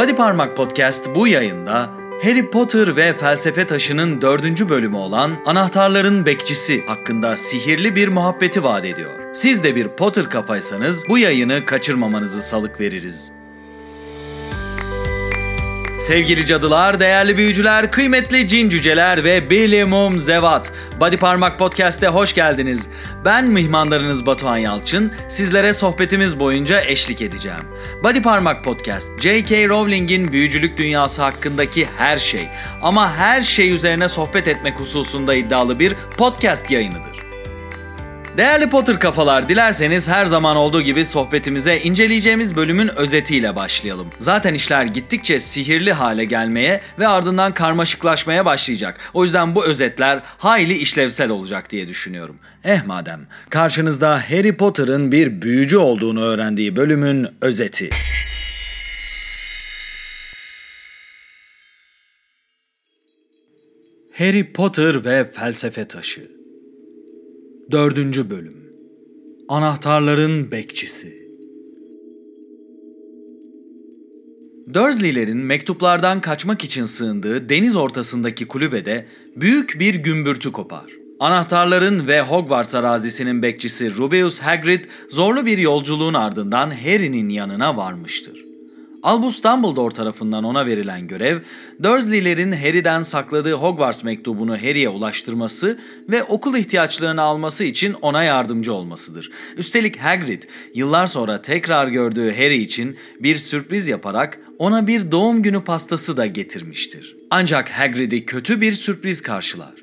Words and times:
Body 0.00 0.14
Parmak 0.14 0.56
Podcast 0.56 1.14
bu 1.14 1.28
yayında 1.28 1.90
Harry 2.22 2.50
Potter 2.50 2.96
ve 2.96 3.12
Felsefe 3.12 3.66
Taşı'nın 3.66 4.22
dördüncü 4.22 4.68
bölümü 4.68 4.96
olan 4.96 5.36
Anahtarların 5.46 6.26
Bekçisi 6.26 6.86
hakkında 6.86 7.36
sihirli 7.36 7.96
bir 7.96 8.08
muhabbeti 8.08 8.64
vaat 8.64 8.84
ediyor. 8.84 9.34
Siz 9.34 9.64
de 9.64 9.76
bir 9.76 9.88
Potter 9.88 10.30
kafaysanız 10.30 11.08
bu 11.08 11.18
yayını 11.18 11.64
kaçırmamanızı 11.64 12.42
salık 12.42 12.80
veririz. 12.80 13.32
Sevgili 16.00 16.46
cadılar, 16.46 17.00
değerli 17.00 17.36
büyücüler, 17.36 17.90
kıymetli 17.90 18.48
cin 18.48 18.68
cüceler 18.68 19.24
ve 19.24 19.50
bilimum 19.50 20.18
zevat. 20.18 20.72
Body 21.00 21.16
Parmak 21.16 21.58
Podcast'e 21.58 22.08
hoş 22.08 22.34
geldiniz. 22.34 22.88
Ben 23.24 23.50
mihmandarınız 23.50 24.26
Batuhan 24.26 24.56
Yalçın. 24.56 25.12
Sizlere 25.28 25.72
sohbetimiz 25.72 26.40
boyunca 26.40 26.80
eşlik 26.80 27.22
edeceğim. 27.22 27.60
Body 28.04 28.22
Parmak 28.22 28.64
Podcast, 28.64 29.20
J.K. 29.20 29.68
Rowling'in 29.68 30.32
büyücülük 30.32 30.78
dünyası 30.78 31.22
hakkındaki 31.22 31.88
her 31.98 32.18
şey 32.18 32.48
ama 32.82 33.16
her 33.16 33.40
şey 33.40 33.74
üzerine 33.74 34.08
sohbet 34.08 34.48
etmek 34.48 34.80
hususunda 34.80 35.34
iddialı 35.34 35.78
bir 35.78 35.94
podcast 36.16 36.70
yayınıdır. 36.70 37.29
Değerli 38.36 38.70
Potter 38.70 39.00
kafalar, 39.00 39.48
dilerseniz 39.48 40.08
her 40.08 40.26
zaman 40.26 40.56
olduğu 40.56 40.82
gibi 40.82 41.04
sohbetimize 41.04 41.78
inceleyeceğimiz 41.78 42.56
bölümün 42.56 42.88
özetiyle 42.88 43.56
başlayalım. 43.56 44.08
Zaten 44.18 44.54
işler 44.54 44.84
gittikçe 44.84 45.40
sihirli 45.40 45.92
hale 45.92 46.24
gelmeye 46.24 46.80
ve 46.98 47.08
ardından 47.08 47.54
karmaşıklaşmaya 47.54 48.44
başlayacak. 48.44 49.10
O 49.14 49.24
yüzden 49.24 49.54
bu 49.54 49.64
özetler 49.64 50.20
hayli 50.24 50.78
işlevsel 50.78 51.30
olacak 51.30 51.70
diye 51.70 51.88
düşünüyorum. 51.88 52.38
Eh 52.64 52.86
madem, 52.86 53.20
karşınızda 53.50 54.30
Harry 54.30 54.56
Potter'ın 54.56 55.12
bir 55.12 55.42
büyücü 55.42 55.76
olduğunu 55.76 56.22
öğrendiği 56.22 56.76
bölümün 56.76 57.28
özeti. 57.40 57.88
Harry 64.18 64.52
Potter 64.52 65.04
ve 65.04 65.32
Felsefe 65.32 65.88
Taşı 65.88 66.39
Dördüncü 67.70 68.30
Bölüm 68.30 68.56
Anahtarların 69.48 70.50
Bekçisi 70.50 71.14
Dursley'lerin 74.74 75.36
mektuplardan 75.36 76.20
kaçmak 76.20 76.64
için 76.64 76.84
sığındığı 76.84 77.48
deniz 77.48 77.76
ortasındaki 77.76 78.46
kulübede 78.46 79.06
büyük 79.36 79.76
bir 79.80 79.94
gümbürtü 79.94 80.52
kopar. 80.52 80.86
Anahtarların 81.20 82.08
ve 82.08 82.20
Hogwarts 82.20 82.74
arazisinin 82.74 83.42
bekçisi 83.42 83.96
Rubeus 83.96 84.38
Hagrid 84.38 84.84
zorlu 85.08 85.46
bir 85.46 85.58
yolculuğun 85.58 86.14
ardından 86.14 86.70
Harry'nin 86.70 87.28
yanına 87.28 87.76
varmıştır. 87.76 88.39
Albus 89.02 89.42
Dumbledore 89.42 89.94
tarafından 89.94 90.44
ona 90.44 90.66
verilen 90.66 91.08
görev, 91.08 91.38
Dursley'lerin 91.82 92.52
Harry'den 92.52 93.02
sakladığı 93.02 93.52
Hogwarts 93.52 94.04
mektubunu 94.04 94.56
Harry'e 94.56 94.88
ulaştırması 94.88 95.78
ve 96.08 96.24
okul 96.24 96.56
ihtiyaçlarını 96.56 97.22
alması 97.22 97.64
için 97.64 97.96
ona 98.02 98.24
yardımcı 98.24 98.72
olmasıdır. 98.72 99.30
Üstelik 99.56 99.96
Hagrid, 99.96 100.42
yıllar 100.74 101.06
sonra 101.06 101.42
tekrar 101.42 101.88
gördüğü 101.88 102.36
Harry 102.36 102.56
için 102.56 102.96
bir 103.20 103.36
sürpriz 103.36 103.88
yaparak 103.88 104.40
ona 104.58 104.86
bir 104.86 105.10
doğum 105.10 105.42
günü 105.42 105.60
pastası 105.60 106.16
da 106.16 106.26
getirmiştir. 106.26 107.16
Ancak 107.30 107.68
Hagrid'i 107.68 108.26
kötü 108.26 108.60
bir 108.60 108.72
sürpriz 108.72 109.22
karşılar. 109.22 109.74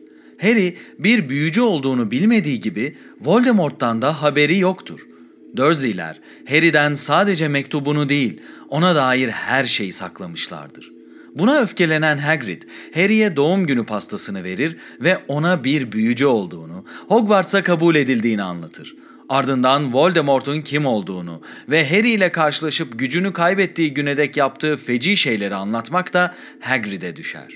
Harry 0.42 0.78
bir 1.00 1.30
büyücü 1.30 1.62
olduğunu 1.62 2.12
bilmediği 2.12 2.60
gibi 2.60 2.96
Voldemort'tan 3.22 4.02
da 4.02 4.22
haberi 4.22 4.58
yoktur. 4.58 5.07
Dursley'ler 5.56 6.20
Harry'den 6.50 6.94
sadece 6.94 7.48
mektubunu 7.48 8.10
değil, 8.10 8.42
ona 8.70 8.96
dair 8.96 9.30
her 9.30 9.64
şeyi 9.64 9.94
saklamışlardır. 9.94 10.92
Buna 11.36 11.60
öfkelenen 11.60 12.18
Hagrid, 12.18 12.62
Harry'e 12.94 13.36
doğum 13.36 13.66
günü 13.66 13.86
pastasını 13.86 14.44
verir 14.44 14.78
ve 15.02 15.18
ona 15.28 15.64
bir 15.64 15.92
büyücü 15.92 16.26
olduğunu, 16.26 16.86
Hogwarts'a 17.08 17.64
kabul 17.64 17.96
edildiğini 17.96 18.44
anlatır. 18.44 18.96
Ardından 19.30 19.94
Voldemort'un 19.94 20.62
kim 20.62 20.86
olduğunu 20.86 21.42
ve 21.70 21.90
Harry 21.90 22.10
ile 22.10 22.32
karşılaşıp 22.32 23.00
gücünü 23.00 23.34
kaybettiği 23.34 23.94
güne 23.94 24.18
dek 24.18 24.38
yaptığı 24.38 24.78
feci 24.78 25.18
şeyleri 25.18 25.56
anlatmak 25.56 26.14
da 26.14 26.36
Hagrid'e 26.60 27.16
düşer. 27.16 27.48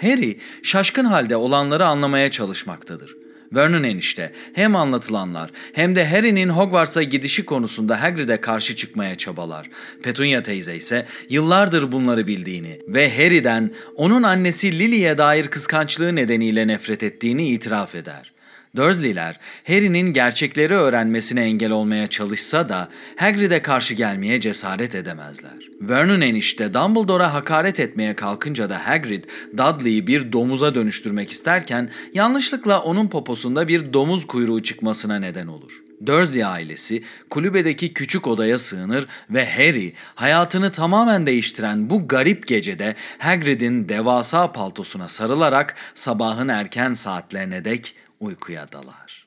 Harry 0.00 0.38
şaşkın 0.62 1.04
halde 1.04 1.36
olanları 1.36 1.86
anlamaya 1.86 2.30
çalışmaktadır. 2.30 3.16
Vernon 3.52 3.82
enişte 3.82 4.32
hem 4.52 4.76
anlatılanlar 4.76 5.50
hem 5.72 5.96
de 5.96 6.08
Harry'nin 6.08 6.48
Hogwarts'a 6.48 7.02
gidişi 7.02 7.44
konusunda 7.44 8.02
Hagrid'e 8.02 8.40
karşı 8.40 8.76
çıkmaya 8.76 9.14
çabalar. 9.14 9.70
Petunia 10.02 10.42
teyze 10.42 10.76
ise 10.76 11.06
yıllardır 11.28 11.92
bunları 11.92 12.26
bildiğini 12.26 12.78
ve 12.88 13.16
Harry'den 13.16 13.70
onun 13.96 14.22
annesi 14.22 14.78
Lily'e 14.78 15.18
dair 15.18 15.46
kıskançlığı 15.48 16.16
nedeniyle 16.16 16.66
nefret 16.66 17.02
ettiğini 17.02 17.48
itiraf 17.48 17.94
eder. 17.94 18.37
Dursley'ler 18.78 19.36
Harry'nin 19.66 20.12
gerçekleri 20.12 20.74
öğrenmesine 20.74 21.40
engel 21.40 21.70
olmaya 21.70 22.06
çalışsa 22.06 22.68
da 22.68 22.88
Hagrid'e 23.16 23.62
karşı 23.62 23.94
gelmeye 23.94 24.40
cesaret 24.40 24.94
edemezler. 24.94 25.52
Vernon 25.80 26.20
enişte 26.20 26.74
Dumbledore'a 26.74 27.34
hakaret 27.34 27.80
etmeye 27.80 28.14
kalkınca 28.14 28.70
da 28.70 28.86
Hagrid 28.86 29.24
Dudley'i 29.52 30.06
bir 30.06 30.32
domuza 30.32 30.74
dönüştürmek 30.74 31.30
isterken 31.30 31.90
yanlışlıkla 32.14 32.82
onun 32.82 33.08
poposunda 33.08 33.68
bir 33.68 33.92
domuz 33.92 34.26
kuyruğu 34.26 34.62
çıkmasına 34.62 35.18
neden 35.18 35.46
olur. 35.46 35.72
Dursley 36.06 36.44
ailesi 36.44 37.02
kulübedeki 37.30 37.94
küçük 37.94 38.26
odaya 38.26 38.58
sığınır 38.58 39.06
ve 39.30 39.46
Harry 39.50 39.92
hayatını 40.14 40.72
tamamen 40.72 41.26
değiştiren 41.26 41.90
bu 41.90 42.08
garip 42.08 42.46
gecede 42.46 42.94
Hagrid'in 43.18 43.88
devasa 43.88 44.52
paltosuna 44.52 45.08
sarılarak 45.08 45.74
sabahın 45.94 46.48
erken 46.48 46.94
saatlerine 46.94 47.64
dek 47.64 47.94
uykuya 48.20 48.72
dalar. 48.72 49.26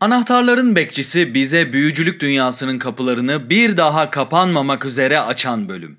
Anahtarların 0.00 0.76
bekçisi 0.76 1.34
bize 1.34 1.72
büyücülük 1.72 2.20
dünyasının 2.20 2.78
kapılarını 2.78 3.50
bir 3.50 3.76
daha 3.76 4.10
kapanmamak 4.10 4.84
üzere 4.84 5.20
açan 5.20 5.68
bölüm. 5.68 5.96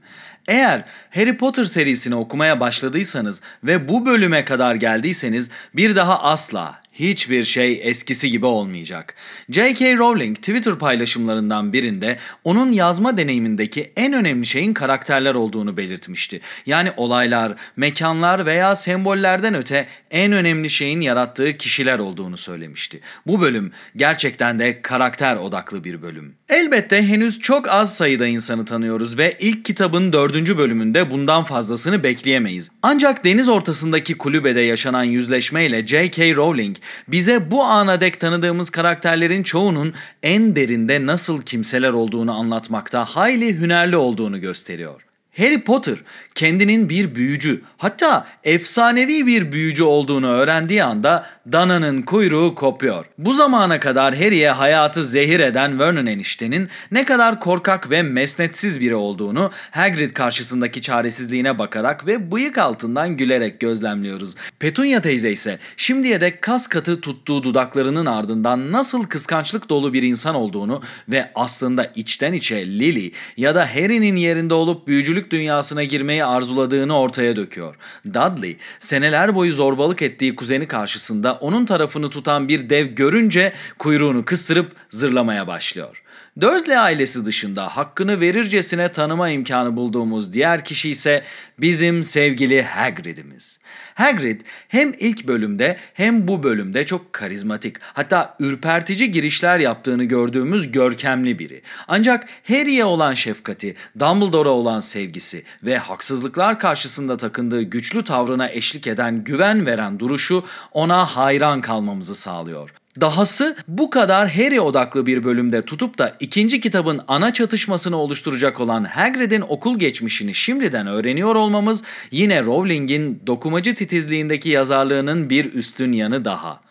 Eğer 0.47 0.85
Harry 1.13 1.37
Potter 1.37 1.65
serisini 1.65 2.15
okumaya 2.15 2.59
başladıysanız 2.59 3.41
ve 3.63 3.87
bu 3.87 4.05
bölüme 4.05 4.45
kadar 4.45 4.75
geldiyseniz 4.75 5.49
bir 5.75 5.95
daha 5.95 6.23
asla 6.23 6.81
hiçbir 6.99 7.43
şey 7.43 7.79
eskisi 7.83 8.31
gibi 8.31 8.45
olmayacak. 8.45 9.15
J.K. 9.49 9.97
Rowling 9.97 10.37
Twitter 10.37 10.75
paylaşımlarından 10.75 11.73
birinde 11.73 12.17
onun 12.43 12.71
yazma 12.71 13.17
deneyimindeki 13.17 13.91
en 13.95 14.13
önemli 14.13 14.45
şeyin 14.45 14.73
karakterler 14.73 15.35
olduğunu 15.35 15.77
belirtmişti. 15.77 16.41
Yani 16.65 16.91
olaylar, 16.97 17.53
mekanlar 17.75 18.45
veya 18.45 18.75
sembollerden 18.75 19.53
öte 19.53 19.87
en 20.11 20.31
önemli 20.31 20.69
şeyin 20.69 21.01
yarattığı 21.01 21.57
kişiler 21.57 21.99
olduğunu 21.99 22.37
söylemişti. 22.37 22.99
Bu 23.27 23.41
bölüm 23.41 23.71
gerçekten 23.95 24.59
de 24.59 24.81
karakter 24.81 25.35
odaklı 25.35 25.83
bir 25.83 26.01
bölüm. 26.01 26.35
Elbette 26.49 27.03
henüz 27.03 27.39
çok 27.39 27.69
az 27.69 27.97
sayıda 27.97 28.27
insanı 28.27 28.65
tanıyoruz 28.65 29.17
ve 29.17 29.37
ilk 29.39 29.65
kitabın 29.65 30.13
dördüncü 30.13 30.57
bölümünde 30.57 31.11
bundan 31.11 31.43
fazlasını 31.43 32.03
bekleyemeyiz. 32.03 32.71
Ancak 32.81 33.23
deniz 33.25 33.49
ortasındaki 33.49 34.17
kulübede 34.17 34.61
yaşanan 34.61 35.03
yüzleşmeyle 35.03 35.87
J.K. 35.87 36.35
Rowling 36.35 36.77
bize 37.07 37.51
bu 37.51 37.63
ana 37.63 38.01
dek 38.01 38.19
tanıdığımız 38.19 38.69
karakterlerin 38.69 39.43
çoğunun 39.43 39.93
en 40.23 40.55
derinde 40.55 41.05
nasıl 41.05 41.41
kimseler 41.41 41.93
olduğunu 41.93 42.39
anlatmakta 42.39 43.05
hayli 43.05 43.59
hünerli 43.59 43.97
olduğunu 43.97 44.41
gösteriyor. 44.41 45.01
Harry 45.37 45.63
Potter 45.63 45.95
kendinin 46.35 46.89
bir 46.89 47.15
büyücü 47.15 47.61
hatta 47.77 48.27
efsanevi 48.43 49.27
bir 49.27 49.51
büyücü 49.51 49.83
olduğunu 49.83 50.27
öğrendiği 50.27 50.83
anda 50.83 51.25
Dana'nın 51.51 52.01
kuyruğu 52.01 52.55
kopuyor. 52.55 53.05
Bu 53.17 53.33
zamana 53.33 53.79
kadar 53.79 54.15
Harry'e 54.15 54.49
hayatı 54.49 55.03
zehir 55.03 55.39
eden 55.39 55.79
Vernon 55.79 56.05
eniştenin 56.05 56.69
ne 56.91 57.05
kadar 57.05 57.39
korkak 57.39 57.89
ve 57.89 58.03
mesnetsiz 58.03 58.81
biri 58.81 58.95
olduğunu 58.95 59.51
Hagrid 59.71 60.11
karşısındaki 60.11 60.81
çaresizliğine 60.81 61.59
bakarak 61.59 62.07
ve 62.07 62.31
bıyık 62.31 62.57
altından 62.57 63.17
gülerek 63.17 63.59
gözlemliyoruz. 63.59 64.35
Petunia 64.59 65.01
teyze 65.01 65.31
ise 65.31 65.59
şimdiye 65.77 66.21
dek 66.21 66.41
kas 66.41 66.67
katı 66.67 67.01
tuttuğu 67.01 67.43
dudaklarının 67.43 68.05
ardından 68.05 68.71
nasıl 68.71 69.03
kıskançlık 69.03 69.69
dolu 69.69 69.93
bir 69.93 70.03
insan 70.03 70.35
olduğunu 70.35 70.81
ve 71.09 71.31
aslında 71.35 71.91
içten 71.95 72.33
içe 72.33 72.67
Lily 72.67 73.11
ya 73.37 73.55
da 73.55 73.75
Harry'nin 73.75 74.15
yerinde 74.15 74.53
olup 74.53 74.87
büyücülük 74.87 75.24
büyücülük 75.25 75.31
dünyasına 75.31 75.83
girmeyi 75.83 76.23
arzuladığını 76.23 76.93
ortaya 76.93 77.35
döküyor. 77.35 77.75
Dudley, 78.05 78.57
seneler 78.79 79.33
boyu 79.35 79.53
zorbalık 79.53 80.01
ettiği 80.01 80.35
kuzeni 80.35 80.67
karşısında 80.67 81.37
onun 81.41 81.65
tarafını 81.65 82.09
tutan 82.09 82.47
bir 82.47 82.69
dev 82.69 82.95
görünce 82.95 83.53
kuyruğunu 83.77 84.25
kıstırıp 84.25 84.71
zırlamaya 84.91 85.47
başlıyor. 85.47 86.04
Dursley 86.41 86.77
ailesi 86.77 87.25
dışında 87.25 87.77
hakkını 87.77 88.21
verircesine 88.21 88.91
tanıma 88.91 89.29
imkanı 89.29 89.75
bulduğumuz 89.75 90.33
diğer 90.33 90.65
kişi 90.65 90.89
ise 90.89 91.23
bizim 91.59 92.03
sevgili 92.03 92.63
Hagrid'imiz. 92.63 93.59
Hagrid 93.93 94.41
hem 94.67 94.93
ilk 94.99 95.27
bölümde 95.27 95.77
hem 95.93 96.27
bu 96.27 96.43
bölümde 96.43 96.85
çok 96.85 97.13
karizmatik 97.13 97.75
hatta 97.81 98.35
ürpertici 98.39 99.11
girişler 99.11 99.59
yaptığını 99.59 100.03
gördüğümüz 100.03 100.71
görkemli 100.71 101.39
biri. 101.39 101.61
Ancak 101.87 102.27
Harry'e 102.47 102.85
olan 102.85 103.13
şefkati, 103.13 103.75
Dumbledore'a 103.99 104.51
olan 104.51 104.79
sevgisi 104.79 105.43
ve 105.63 105.77
haksızlıklar 105.77 106.59
karşısında 106.59 107.17
takındığı 107.17 107.61
güçlü 107.61 108.03
tavrına 108.03 108.49
eşlik 108.49 108.87
eden 108.87 109.23
güven 109.23 109.65
veren 109.65 109.99
duruşu 109.99 110.43
ona 110.71 111.05
hayran 111.05 111.61
kalmamızı 111.61 112.15
sağlıyor. 112.15 112.69
Dahası 113.01 113.55
bu 113.67 113.89
kadar 113.89 114.29
Harry 114.29 114.61
odaklı 114.61 115.05
bir 115.05 115.23
bölümde 115.23 115.61
tutup 115.61 115.97
da 115.97 116.15
ikinci 116.19 116.61
kitabın 116.61 117.01
ana 117.07 117.33
çatışmasını 117.33 117.97
oluşturacak 117.97 118.59
olan 118.59 118.83
Hagrid'in 118.83 119.41
okul 119.41 119.79
geçmişini 119.79 120.33
şimdiden 120.33 120.87
öğreniyor 120.87 121.35
olmamız 121.35 121.83
yine 122.11 122.43
Rowling'in 122.43 123.23
dokumacı 123.27 123.75
titizliğindeki 123.75 124.49
yazarlığının 124.49 125.29
bir 125.29 125.53
üstün 125.53 125.91
yanı 125.91 126.25
daha. 126.25 126.61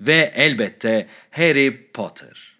Ve 0.00 0.32
elbette 0.34 1.06
Harry 1.30 1.90
Potter. 1.92 2.53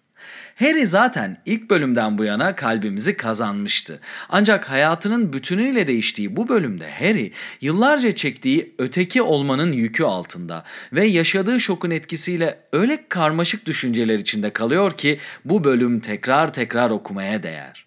Harry 0.55 0.85
zaten 0.85 1.37
ilk 1.45 1.69
bölümden 1.69 2.17
bu 2.17 2.23
yana 2.23 2.55
kalbimizi 2.55 3.17
kazanmıştı. 3.17 3.99
Ancak 4.29 4.69
hayatının 4.69 5.33
bütünüyle 5.33 5.87
değiştiği 5.87 6.35
bu 6.35 6.49
bölümde 6.49 6.91
Harry 6.91 7.31
yıllarca 7.61 8.15
çektiği 8.15 8.75
öteki 8.77 9.21
olmanın 9.21 9.71
yükü 9.71 10.03
altında 10.03 10.63
ve 10.93 11.05
yaşadığı 11.05 11.59
şokun 11.59 11.91
etkisiyle 11.91 12.59
öyle 12.73 13.07
karmaşık 13.09 13.65
düşünceler 13.65 14.19
içinde 14.19 14.49
kalıyor 14.49 14.97
ki 14.97 15.19
bu 15.45 15.63
bölüm 15.63 15.99
tekrar 15.99 16.53
tekrar 16.53 16.89
okumaya 16.89 17.43
değer. 17.43 17.84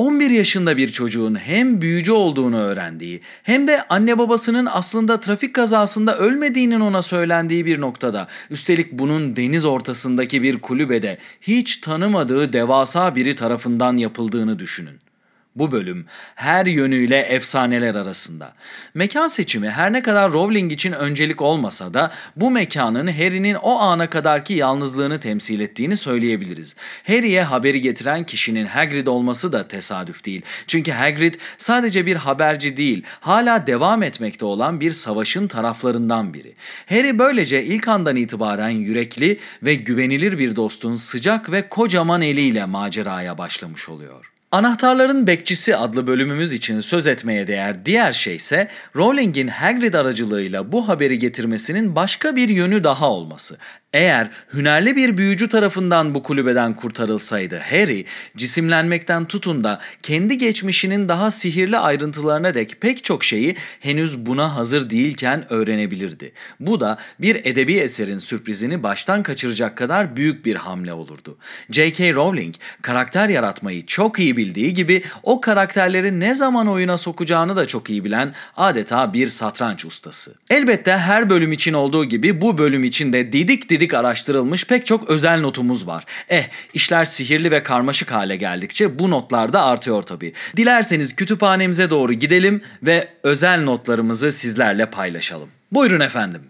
11 0.00 0.30
yaşında 0.30 0.76
bir 0.76 0.92
çocuğun 0.92 1.34
hem 1.34 1.80
büyücü 1.80 2.12
olduğunu 2.12 2.58
öğrendiği 2.58 3.20
hem 3.42 3.68
de 3.68 3.82
anne 3.88 4.18
babasının 4.18 4.66
aslında 4.66 5.20
trafik 5.20 5.54
kazasında 5.54 6.18
ölmediğinin 6.18 6.80
ona 6.80 7.02
söylendiği 7.02 7.66
bir 7.66 7.80
noktada 7.80 8.26
üstelik 8.50 8.92
bunun 8.92 9.36
deniz 9.36 9.64
ortasındaki 9.64 10.42
bir 10.42 10.58
kulübede 10.58 11.18
hiç 11.40 11.76
tanımadığı 11.76 12.52
devasa 12.52 13.16
biri 13.16 13.36
tarafından 13.36 13.96
yapıldığını 13.96 14.58
düşünün. 14.58 15.09
Bu 15.56 15.70
bölüm 15.70 16.06
her 16.34 16.66
yönüyle 16.66 17.18
efsaneler 17.18 17.94
arasında. 17.94 18.52
Mekan 18.94 19.28
seçimi 19.28 19.70
her 19.70 19.92
ne 19.92 20.02
kadar 20.02 20.32
Rowling 20.32 20.72
için 20.72 20.92
öncelik 20.92 21.42
olmasa 21.42 21.94
da 21.94 22.12
bu 22.36 22.50
mekanın 22.50 23.06
Harry'nin 23.06 23.54
o 23.54 23.78
ana 23.78 24.10
kadarki 24.10 24.54
yalnızlığını 24.54 25.20
temsil 25.20 25.60
ettiğini 25.60 25.96
söyleyebiliriz. 25.96 26.76
Harry'e 27.06 27.42
haberi 27.42 27.80
getiren 27.80 28.24
kişinin 28.24 28.66
Hagrid 28.66 29.06
olması 29.06 29.52
da 29.52 29.68
tesadüf 29.68 30.24
değil. 30.24 30.42
Çünkü 30.66 30.92
Hagrid 30.92 31.34
sadece 31.58 32.06
bir 32.06 32.16
haberci 32.16 32.76
değil, 32.76 33.02
hala 33.20 33.66
devam 33.66 34.02
etmekte 34.02 34.44
olan 34.44 34.80
bir 34.80 34.90
savaşın 34.90 35.46
taraflarından 35.46 36.34
biri. 36.34 36.54
Harry 36.88 37.18
böylece 37.18 37.64
ilk 37.64 37.88
andan 37.88 38.16
itibaren 38.16 38.68
yürekli 38.68 39.38
ve 39.62 39.74
güvenilir 39.74 40.38
bir 40.38 40.56
dostun 40.56 40.94
sıcak 40.94 41.52
ve 41.52 41.68
kocaman 41.68 42.22
eliyle 42.22 42.64
maceraya 42.64 43.38
başlamış 43.38 43.88
oluyor. 43.88 44.29
Anahtarların 44.52 45.26
Bekçisi 45.26 45.76
adlı 45.76 46.06
bölümümüz 46.06 46.52
için 46.52 46.80
söz 46.80 47.06
etmeye 47.06 47.46
değer 47.46 47.86
diğer 47.86 48.12
şey 48.12 48.36
ise 48.36 48.68
Rowling'in 48.96 49.48
Hagrid 49.48 49.94
aracılığıyla 49.94 50.72
bu 50.72 50.88
haberi 50.88 51.18
getirmesinin 51.18 51.96
başka 51.96 52.36
bir 52.36 52.48
yönü 52.48 52.84
daha 52.84 53.10
olması. 53.10 53.58
Eğer 53.92 54.30
hünerli 54.54 54.96
bir 54.96 55.16
büyücü 55.16 55.48
tarafından 55.48 56.14
bu 56.14 56.22
kulübeden 56.22 56.76
kurtarılsaydı 56.76 57.58
Harry 57.58 58.04
cisimlenmekten 58.36 59.24
tutun 59.24 59.64
da 59.64 59.80
kendi 60.02 60.38
geçmişinin 60.38 61.08
daha 61.08 61.30
sihirli 61.30 61.78
ayrıntılarına 61.78 62.54
dek 62.54 62.80
pek 62.80 63.04
çok 63.04 63.24
şeyi 63.24 63.56
henüz 63.80 64.26
buna 64.26 64.56
hazır 64.56 64.90
değilken 64.90 65.52
öğrenebilirdi. 65.52 66.32
Bu 66.60 66.80
da 66.80 66.98
bir 67.20 67.40
edebi 67.44 67.74
eserin 67.74 68.18
sürprizini 68.18 68.82
baştan 68.82 69.22
kaçıracak 69.22 69.76
kadar 69.76 70.16
büyük 70.16 70.44
bir 70.44 70.56
hamle 70.56 70.92
olurdu. 70.92 71.36
J.K. 71.70 72.14
Rowling 72.14 72.54
karakter 72.82 73.28
yaratmayı 73.28 73.86
çok 73.86 74.18
iyi 74.18 74.36
bildiği 74.36 74.74
gibi 74.74 75.02
o 75.22 75.40
karakterleri 75.40 76.20
ne 76.20 76.34
zaman 76.34 76.68
oyuna 76.68 76.98
sokacağını 76.98 77.56
da 77.56 77.66
çok 77.66 77.90
iyi 77.90 78.04
bilen 78.04 78.34
adeta 78.56 79.12
bir 79.12 79.26
satranç 79.26 79.84
ustası. 79.84 80.34
Elbette 80.50 80.92
her 80.92 81.30
bölüm 81.30 81.52
için 81.52 81.72
olduğu 81.72 82.04
gibi 82.04 82.40
bu 82.40 82.58
bölüm 82.58 82.84
için 82.84 83.12
de 83.12 83.32
didik 83.32 83.68
didik 83.68 83.79
didik 83.80 83.94
araştırılmış 83.94 84.66
pek 84.66 84.86
çok 84.86 85.10
özel 85.10 85.40
notumuz 85.40 85.86
var. 85.86 86.04
Eh 86.28 86.44
işler 86.74 87.04
sihirli 87.04 87.50
ve 87.50 87.62
karmaşık 87.62 88.12
hale 88.12 88.36
geldikçe 88.36 88.98
bu 88.98 89.10
notlar 89.10 89.52
da 89.52 89.64
artıyor 89.64 90.02
tabii. 90.02 90.32
Dilerseniz 90.56 91.16
kütüphanemize 91.16 91.90
doğru 91.90 92.12
gidelim 92.12 92.62
ve 92.82 93.08
özel 93.22 93.62
notlarımızı 93.62 94.32
sizlerle 94.32 94.86
paylaşalım. 94.86 95.48
Buyurun 95.72 96.00
efendim. 96.00 96.42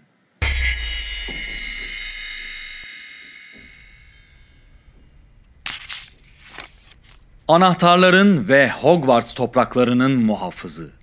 Anahtarların 7.48 8.48
ve 8.48 8.70
Hogwarts 8.70 9.34
topraklarının 9.34 10.12
muhafızı. 10.12 10.99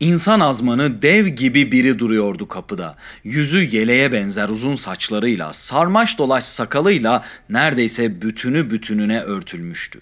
İnsan 0.00 0.40
azmanı 0.40 1.02
dev 1.02 1.26
gibi 1.26 1.72
biri 1.72 1.98
duruyordu 1.98 2.48
kapıda. 2.48 2.94
Yüzü 3.24 3.76
yeleğe 3.76 4.12
benzer 4.12 4.48
uzun 4.48 4.74
saçlarıyla, 4.74 5.52
sarmaş 5.52 6.18
dolaş 6.18 6.44
sakalıyla 6.44 7.24
neredeyse 7.50 8.22
bütünü 8.22 8.70
bütününe 8.70 9.20
örtülmüştü. 9.20 10.00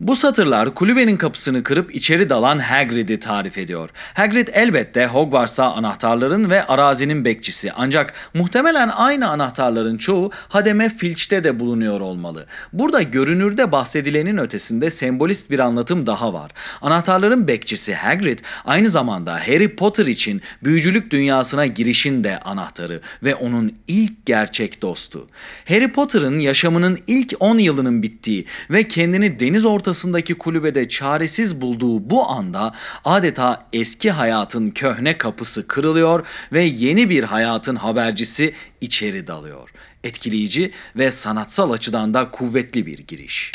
Bu 0.00 0.16
satırlar 0.16 0.74
kulübenin 0.74 1.16
kapısını 1.16 1.62
kırıp 1.62 1.94
içeri 1.94 2.30
dalan 2.30 2.58
Hagrid'i 2.58 3.20
tarif 3.20 3.58
ediyor. 3.58 3.90
Hagrid 4.14 4.48
elbette 4.52 5.06
Hogwarts'a 5.06 5.64
anahtarların 5.64 6.50
ve 6.50 6.66
arazinin 6.66 7.24
bekçisi 7.24 7.72
ancak 7.72 8.14
muhtemelen 8.34 8.88
aynı 8.88 9.28
anahtarların 9.28 9.96
çoğu 9.96 10.30
Hademe 10.48 10.88
Filch'te 10.88 11.44
de 11.44 11.60
bulunuyor 11.60 12.00
olmalı. 12.00 12.46
Burada 12.72 13.02
görünürde 13.02 13.72
bahsedilenin 13.72 14.36
ötesinde 14.36 14.90
sembolist 14.90 15.50
bir 15.50 15.58
anlatım 15.58 16.06
daha 16.06 16.32
var. 16.32 16.50
Anahtarların 16.82 17.48
bekçisi 17.48 17.94
Hagrid 17.94 18.38
aynı 18.64 18.90
zamanda 18.90 19.34
Harry 19.34 19.76
Potter 19.76 20.06
için 20.06 20.42
büyücülük 20.64 21.10
dünyasına 21.10 21.66
girişin 21.66 22.24
de 22.24 22.40
anahtarı 22.40 23.00
ve 23.22 23.34
onun 23.34 23.72
ilk 23.88 24.26
gerçek 24.26 24.82
dostu. 24.82 25.28
Harry 25.68 25.92
Potter'ın 25.92 26.40
yaşamının 26.40 26.98
ilk 27.06 27.34
10 27.40 27.58
yılının 27.58 28.02
bittiği 28.02 28.46
ve 28.70 28.88
kendini 28.88 29.40
deniz 29.40 29.64
ortasında 29.64 29.85
ortasındaki 29.86 30.34
kulübede 30.34 30.88
çaresiz 30.88 31.60
bulduğu 31.60 32.10
bu 32.10 32.30
anda 32.30 32.72
adeta 33.04 33.68
eski 33.72 34.10
hayatın 34.10 34.70
köhne 34.70 35.18
kapısı 35.18 35.66
kırılıyor 35.66 36.26
ve 36.52 36.62
yeni 36.62 37.10
bir 37.10 37.22
hayatın 37.22 37.76
habercisi 37.76 38.54
içeri 38.80 39.26
dalıyor. 39.26 39.70
Etkileyici 40.04 40.72
ve 40.96 41.10
sanatsal 41.10 41.70
açıdan 41.70 42.14
da 42.14 42.30
kuvvetli 42.30 42.86
bir 42.86 42.98
giriş. 42.98 43.52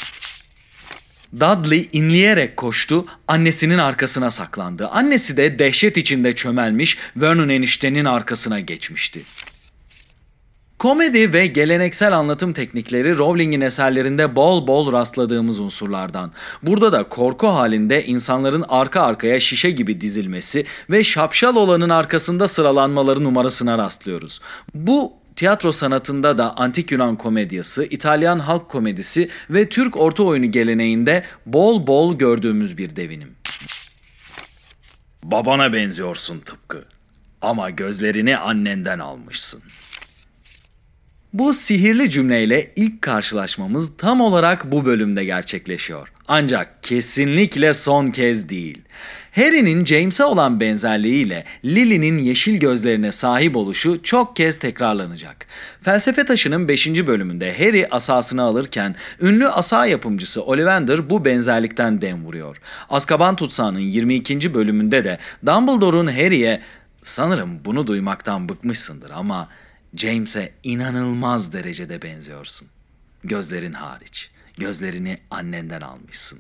Dudley 1.35 1.89
inleyerek 1.93 2.57
koştu, 2.57 3.05
annesinin 3.27 3.77
arkasına 3.77 4.31
saklandı. 4.31 4.87
Annesi 4.87 5.37
de 5.37 5.59
dehşet 5.59 5.97
içinde 5.97 6.35
çömelmiş, 6.35 6.97
Vernon 7.15 7.49
eniştenin 7.49 8.05
arkasına 8.05 8.59
geçmişti. 8.59 9.21
Komedi 10.81 11.33
ve 11.33 11.47
geleneksel 11.47 12.17
anlatım 12.17 12.53
teknikleri 12.53 13.17
Rowling'in 13.17 13.61
eserlerinde 13.61 14.35
bol 14.35 14.67
bol 14.67 14.91
rastladığımız 14.91 15.59
unsurlardan. 15.59 16.31
Burada 16.63 16.91
da 16.91 17.03
korku 17.03 17.47
halinde 17.47 18.05
insanların 18.05 18.65
arka 18.69 19.01
arkaya 19.01 19.39
şişe 19.39 19.71
gibi 19.71 20.01
dizilmesi 20.01 20.65
ve 20.89 21.03
şapşal 21.03 21.55
olanın 21.55 21.89
arkasında 21.89 22.47
sıralanmaları 22.47 23.23
numarasına 23.23 23.77
rastlıyoruz. 23.77 24.41
Bu 24.75 25.13
tiyatro 25.35 25.71
sanatında 25.71 26.37
da 26.37 26.57
antik 26.57 26.91
Yunan 26.91 27.15
komedyası, 27.15 27.85
İtalyan 27.85 28.39
halk 28.39 28.69
komedisi 28.69 29.29
ve 29.49 29.69
Türk 29.69 29.97
orta 29.97 30.23
oyunu 30.23 30.51
geleneğinde 30.51 31.23
bol 31.45 31.87
bol 31.87 32.17
gördüğümüz 32.17 32.77
bir 32.77 32.95
devinim. 32.95 33.35
Babana 35.23 35.73
benziyorsun 35.73 36.39
tıpkı 36.39 36.85
ama 37.41 37.69
gözlerini 37.69 38.37
annenden 38.37 38.99
almışsın. 38.99 39.63
Bu 41.33 41.53
sihirli 41.53 42.09
cümleyle 42.09 42.71
ilk 42.75 43.01
karşılaşmamız 43.01 43.97
tam 43.97 44.21
olarak 44.21 44.71
bu 44.71 44.85
bölümde 44.85 45.25
gerçekleşiyor. 45.25 46.11
Ancak 46.27 46.83
kesinlikle 46.83 47.73
son 47.73 48.07
kez 48.07 48.49
değil. 48.49 48.81
Harry'nin 49.35 49.85
James'e 49.85 50.23
olan 50.25 50.59
benzerliğiyle 50.59 51.43
Lily'nin 51.65 52.17
yeşil 52.17 52.57
gözlerine 52.59 53.11
sahip 53.11 53.55
oluşu 53.55 54.03
çok 54.03 54.35
kez 54.35 54.59
tekrarlanacak. 54.59 55.45
Felsefe 55.81 56.25
Taşı'nın 56.25 56.67
5. 56.67 56.87
bölümünde 56.87 57.57
Harry 57.57 57.87
asasını 57.91 58.41
alırken 58.41 58.95
ünlü 59.21 59.47
asa 59.47 59.85
yapımcısı 59.85 60.43
Ollivander 60.43 61.09
bu 61.09 61.25
benzerlikten 61.25 62.01
dem 62.01 62.25
vuruyor. 62.25 62.57
Azkaban 62.89 63.35
Tutsağı'nın 63.35 63.79
22. 63.79 64.53
bölümünde 64.53 65.03
de 65.03 65.17
Dumbledore'un 65.45 66.07
Harry'e 66.07 66.61
sanırım 67.03 67.65
bunu 67.65 67.87
duymaktan 67.87 68.49
bıkmışsındır 68.49 69.09
ama 69.09 69.47
James'e 69.95 70.51
inanılmaz 70.63 71.53
derecede 71.53 72.01
benziyorsun 72.01 72.67
Gözlerin 73.23 73.73
hariç. 73.73 74.29
Gözlerini 74.57 75.17
annenden 75.31 75.81
almışsın. 75.81 76.39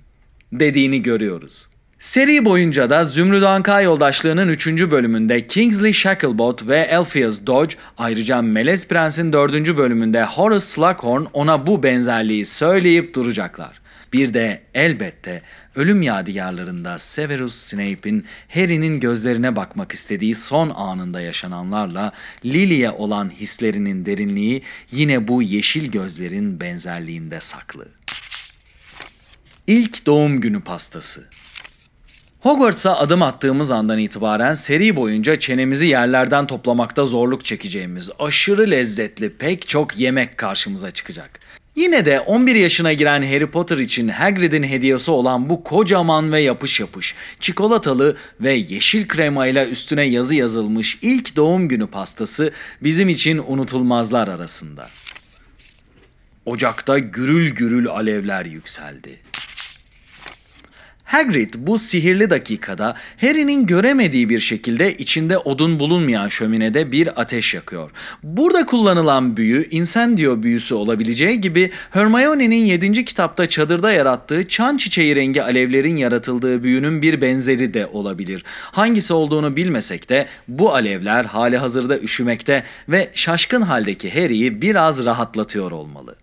Dediğini 0.51 1.01
görüyoruz. 1.01 1.67
Seri 1.99 2.45
boyunca 2.45 2.89
da 2.89 3.03
Zümrüt 3.03 3.43
Anka 3.43 3.81
yoldaşlığının 3.81 4.47
3. 4.47 4.67
bölümünde 4.67 5.47
Kingsley 5.47 5.93
Shacklebot 5.93 6.67
ve 6.67 6.97
Alpheus 6.97 7.45
Dodge, 7.45 7.75
ayrıca 7.97 8.41
Melez 8.41 8.87
Prens'in 8.87 9.33
4. 9.33 9.77
bölümünde 9.77 10.23
Horace 10.23 10.65
Slughorn 10.65 11.23
ona 11.33 11.67
bu 11.67 11.83
benzerliği 11.83 12.45
söyleyip 12.45 13.15
duracaklar. 13.15 13.80
Bir 14.13 14.33
de 14.33 14.61
elbette 14.73 15.41
ölüm 15.75 16.01
yadigarlarında 16.01 16.99
Severus 16.99 17.55
Snape'in 17.55 18.25
Harry'nin 18.53 18.99
gözlerine 18.99 19.55
bakmak 19.55 19.91
istediği 19.91 20.35
son 20.35 20.69
anında 20.69 21.21
yaşananlarla 21.21 22.11
Lily'e 22.45 22.91
olan 22.91 23.29
hislerinin 23.29 24.05
derinliği 24.05 24.63
yine 24.91 25.27
bu 25.27 25.41
yeşil 25.41 25.91
gözlerin 25.91 26.59
benzerliğinde 26.59 27.39
saklı. 27.39 27.87
İlk 29.67 30.05
doğum 30.05 30.41
günü 30.41 30.61
pastası 30.61 31.23
Hogwarts'a 32.41 32.97
adım 32.97 33.21
attığımız 33.21 33.71
andan 33.71 33.99
itibaren 33.99 34.53
seri 34.53 34.95
boyunca 34.95 35.39
çenemizi 35.39 35.85
yerlerden 35.85 36.47
toplamakta 36.47 37.05
zorluk 37.05 37.45
çekeceğimiz 37.45 38.09
aşırı 38.19 38.71
lezzetli 38.71 39.37
pek 39.37 39.67
çok 39.67 39.97
yemek 39.97 40.37
karşımıza 40.37 40.91
çıkacak. 40.91 41.39
Yine 41.75 42.05
de 42.05 42.19
11 42.19 42.55
yaşına 42.55 42.93
giren 42.93 43.21
Harry 43.21 43.47
Potter 43.47 43.77
için 43.77 44.07
Hagrid'in 44.07 44.63
hediyesi 44.63 45.11
olan 45.11 45.49
bu 45.49 45.63
kocaman 45.63 46.31
ve 46.31 46.41
yapış 46.41 46.79
yapış, 46.79 47.15
çikolatalı 47.39 48.17
ve 48.41 48.53
yeşil 48.53 49.07
kremayla 49.07 49.65
üstüne 49.65 50.03
yazı 50.03 50.35
yazılmış 50.35 50.99
ilk 51.01 51.35
doğum 51.35 51.67
günü 51.67 51.87
pastası 51.87 52.51
bizim 52.81 53.09
için 53.09 53.41
unutulmazlar 53.47 54.27
arasında. 54.27 54.89
Ocakta 56.45 56.99
gürül 56.99 57.49
gürül 57.49 57.87
alevler 57.87 58.45
yükseldi. 58.45 59.30
Hagrid 61.11 61.53
bu 61.57 61.79
sihirli 61.79 62.29
dakikada 62.29 62.95
Harry'nin 63.21 63.65
göremediği 63.65 64.29
bir 64.29 64.39
şekilde 64.39 64.93
içinde 64.97 65.37
odun 65.37 65.79
bulunmayan 65.79 66.27
şöminede 66.27 66.91
bir 66.91 67.21
ateş 67.21 67.53
yakıyor. 67.53 67.91
Burada 68.23 68.65
kullanılan 68.65 69.37
büyü 69.37 69.69
incendio 69.69 70.43
büyüsü 70.43 70.75
olabileceği 70.75 71.41
gibi 71.41 71.71
Hermione'nin 71.91 72.65
7. 72.65 73.05
kitapta 73.05 73.49
çadırda 73.49 73.91
yarattığı 73.91 74.47
çan 74.47 74.77
çiçeği 74.77 75.15
rengi 75.15 75.43
alevlerin 75.43 75.97
yaratıldığı 75.97 76.63
büyünün 76.63 77.01
bir 77.01 77.21
benzeri 77.21 77.73
de 77.73 77.87
olabilir. 77.87 78.43
Hangisi 78.71 79.13
olduğunu 79.13 79.55
bilmesek 79.55 80.09
de 80.09 80.27
bu 80.47 80.73
alevler 80.73 81.25
hali 81.25 81.57
hazırda 81.57 81.99
üşümekte 81.99 82.63
ve 82.89 83.09
şaşkın 83.13 83.61
haldeki 83.61 84.11
Harry'i 84.21 84.61
biraz 84.61 85.05
rahatlatıyor 85.05 85.71
olmalı. 85.71 86.15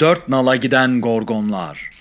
Dört 0.00 0.28
nala 0.28 0.56
giden 0.56 1.00
gorgonlar. 1.00 1.97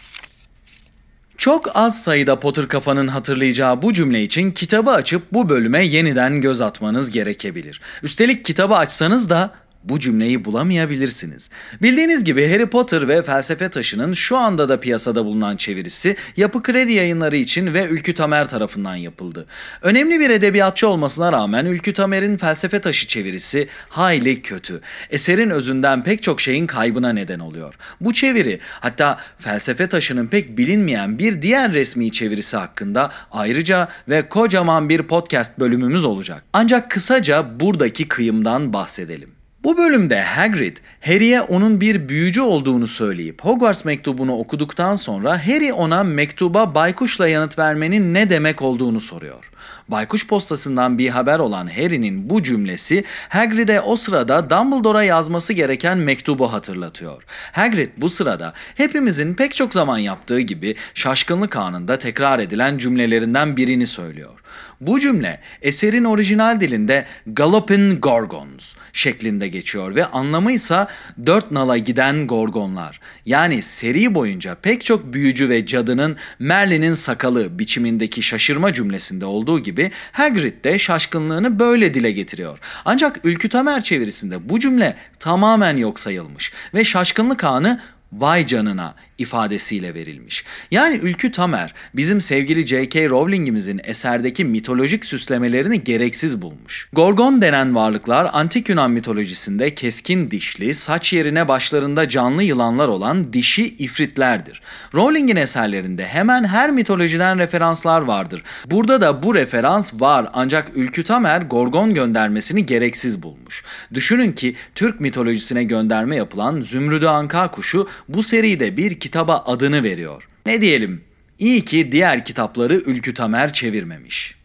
Çok 1.37 1.75
az 1.75 2.03
sayıda 2.03 2.39
Potter 2.39 2.67
kafanın 2.67 3.07
hatırlayacağı 3.07 3.81
bu 3.81 3.93
cümle 3.93 4.23
için 4.23 4.51
kitabı 4.51 4.91
açıp 4.91 5.21
bu 5.33 5.49
bölüme 5.49 5.87
yeniden 5.87 6.41
göz 6.41 6.61
atmanız 6.61 7.11
gerekebilir. 7.11 7.81
Üstelik 8.03 8.45
kitabı 8.45 8.75
açsanız 8.75 9.29
da 9.29 9.51
bu 9.83 9.99
cümleyi 9.99 10.45
bulamayabilirsiniz. 10.45 11.49
Bildiğiniz 11.81 12.23
gibi 12.23 12.51
Harry 12.51 12.65
Potter 12.65 13.07
ve 13.07 13.23
Felsefe 13.23 13.69
Taşı'nın 13.69 14.13
şu 14.13 14.37
anda 14.37 14.69
da 14.69 14.79
piyasada 14.79 15.25
bulunan 15.25 15.57
çevirisi 15.57 16.15
Yapı 16.37 16.63
Kredi 16.63 16.91
Yayınları 16.91 17.37
için 17.37 17.73
ve 17.73 17.85
Ülkü 17.85 18.13
Tamer 18.13 18.49
tarafından 18.49 18.95
yapıldı. 18.95 19.45
Önemli 19.81 20.19
bir 20.19 20.29
edebiyatçı 20.29 20.87
olmasına 20.87 21.31
rağmen 21.31 21.65
Ülkü 21.65 21.93
Tamer'in 21.93 22.37
Felsefe 22.37 22.79
Taşı 22.79 23.07
çevirisi 23.07 23.67
hayli 23.89 24.41
kötü. 24.41 24.81
Eserin 25.09 25.49
özünden 25.49 26.03
pek 26.03 26.23
çok 26.23 26.41
şeyin 26.41 26.67
kaybına 26.67 27.13
neden 27.13 27.39
oluyor. 27.39 27.73
Bu 28.01 28.13
çeviri 28.13 28.59
hatta 28.79 29.19
Felsefe 29.39 29.87
Taşı'nın 29.87 30.27
pek 30.27 30.57
bilinmeyen 30.57 31.19
bir 31.19 31.41
diğer 31.41 31.73
resmi 31.73 32.11
çevirisi 32.11 32.57
hakkında 32.57 33.11
ayrıca 33.31 33.87
ve 34.09 34.29
kocaman 34.29 34.89
bir 34.89 35.01
podcast 35.01 35.59
bölümümüz 35.59 36.05
olacak. 36.05 36.43
Ancak 36.53 36.91
kısaca 36.91 37.59
buradaki 37.59 38.07
kıyımdan 38.07 38.73
bahsedelim. 38.73 39.36
Bu 39.67 39.77
bölümde 39.77 40.21
Hagrid, 40.21 40.77
Harry'e 41.01 41.41
onun 41.41 41.81
bir 41.81 42.09
büyücü 42.09 42.41
olduğunu 42.41 42.87
söyleyip 42.87 43.43
Hogwarts 43.43 43.85
mektubunu 43.85 44.37
okuduktan 44.37 44.95
sonra 44.95 45.47
Harry 45.47 45.73
ona 45.73 46.03
mektuba 46.03 46.75
baykuşla 46.75 47.27
yanıt 47.27 47.59
vermenin 47.59 48.13
ne 48.13 48.29
demek 48.29 48.61
olduğunu 48.61 49.01
soruyor. 49.01 49.51
Baykuş 49.87 50.27
postasından 50.27 50.97
bir 50.97 51.09
haber 51.09 51.39
olan 51.39 51.67
Harry'nin 51.67 52.29
bu 52.29 52.43
cümlesi 52.43 53.03
Hagrid'e 53.29 53.81
o 53.81 53.95
sırada 53.95 54.49
Dumbledore'a 54.49 55.03
yazması 55.03 55.53
gereken 55.53 55.97
mektubu 55.97 56.53
hatırlatıyor. 56.53 57.23
Hagrid 57.51 57.89
bu 57.97 58.09
sırada 58.09 58.53
hepimizin 58.75 59.33
pek 59.33 59.55
çok 59.55 59.73
zaman 59.73 59.97
yaptığı 59.97 60.39
gibi 60.39 60.75
şaşkınlık 60.93 61.55
anında 61.55 61.99
tekrar 61.99 62.39
edilen 62.39 62.77
cümlelerinden 62.77 63.57
birini 63.57 63.87
söylüyor. 63.87 64.39
Bu 64.81 64.99
cümle 64.99 65.39
eserin 65.61 66.03
orijinal 66.03 66.61
dilinde 66.61 67.05
Galloping 67.27 68.03
Gorgons 68.03 68.73
şeklinde 68.93 69.47
geçiyor 69.47 69.95
ve 69.95 70.05
anlamı 70.05 70.51
ise 70.51 70.87
dört 71.25 71.51
nala 71.51 71.77
giden 71.77 72.27
gorgonlar. 72.27 72.99
Yani 73.25 73.61
seri 73.61 74.15
boyunca 74.15 74.55
pek 74.55 74.85
çok 74.85 75.13
büyücü 75.13 75.49
ve 75.49 75.65
cadının 75.65 76.15
Merlin'in 76.39 76.93
sakalı 76.93 77.59
biçimindeki 77.59 78.23
şaşırma 78.23 78.73
cümlesinde 78.73 79.25
olduğu 79.25 79.59
gibi 79.59 79.76
Hagrid 80.11 80.63
de 80.63 80.79
şaşkınlığını 80.79 81.59
böyle 81.59 81.93
dile 81.93 82.11
getiriyor. 82.11 82.59
Ancak 82.85 83.19
Ülkü 83.23 83.49
Tamer 83.49 83.81
çevirisinde 83.81 84.49
bu 84.49 84.59
cümle 84.59 84.95
tamamen 85.19 85.77
yok 85.77 85.99
sayılmış 85.99 86.53
ve 86.73 86.83
şaşkınlık 86.83 87.43
anı 87.43 87.81
vay 88.11 88.47
canına 88.47 88.95
ifadesiyle 89.17 89.93
verilmiş. 89.93 90.43
Yani 90.71 90.95
Ülkü 90.95 91.31
Tamer 91.31 91.73
bizim 91.93 92.21
sevgili 92.21 92.67
J.K. 92.67 93.09
Rowling'imizin 93.09 93.81
eserdeki 93.83 94.45
mitolojik 94.45 95.05
süslemelerini 95.05 95.83
gereksiz 95.83 96.41
bulmuş. 96.41 96.89
Gorgon 96.93 97.41
denen 97.41 97.75
varlıklar 97.75 98.29
antik 98.33 98.69
Yunan 98.69 98.91
mitolojisinde 98.91 99.75
keskin 99.75 100.31
dişli, 100.31 100.73
saç 100.73 101.13
yerine 101.13 101.47
başlarında 101.47 102.09
canlı 102.09 102.43
yılanlar 102.43 102.87
olan 102.87 103.33
dişi 103.33 103.75
ifritlerdir. 103.75 104.61
Rowling'in 104.93 105.35
eserlerinde 105.35 106.05
hemen 106.05 106.43
her 106.43 106.71
mitolojiden 106.71 107.39
referanslar 107.39 108.01
vardır. 108.01 108.43
Burada 108.65 109.01
da 109.01 109.23
bu 109.23 109.35
referans 109.35 109.93
var 109.93 110.29
ancak 110.33 110.71
Ülkü 110.75 111.03
Tamer 111.03 111.41
Gorgon 111.41 111.93
göndermesini 111.93 112.65
gereksiz 112.65 113.23
bulmuş. 113.23 113.63
Düşünün 113.93 114.31
ki 114.31 114.55
Türk 114.75 114.99
mitolojisine 114.99 115.63
gönderme 115.63 116.15
yapılan 116.15 116.61
Zümrüdü 116.61 117.05
Anka 117.05 117.51
kuşu 117.51 117.87
bu 118.09 118.23
seride 118.23 118.77
bir 118.77 118.99
kitaba 119.07 119.43
adını 119.45 119.83
veriyor. 119.83 120.27
Ne 120.45 120.61
diyelim? 120.61 121.03
İyi 121.39 121.65
ki 121.65 121.91
diğer 121.91 122.25
kitapları 122.25 122.75
Ülkü 122.75 123.13
Tamer 123.13 123.53
çevirmemiş. 123.53 124.35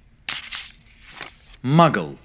Muggle 1.62 2.16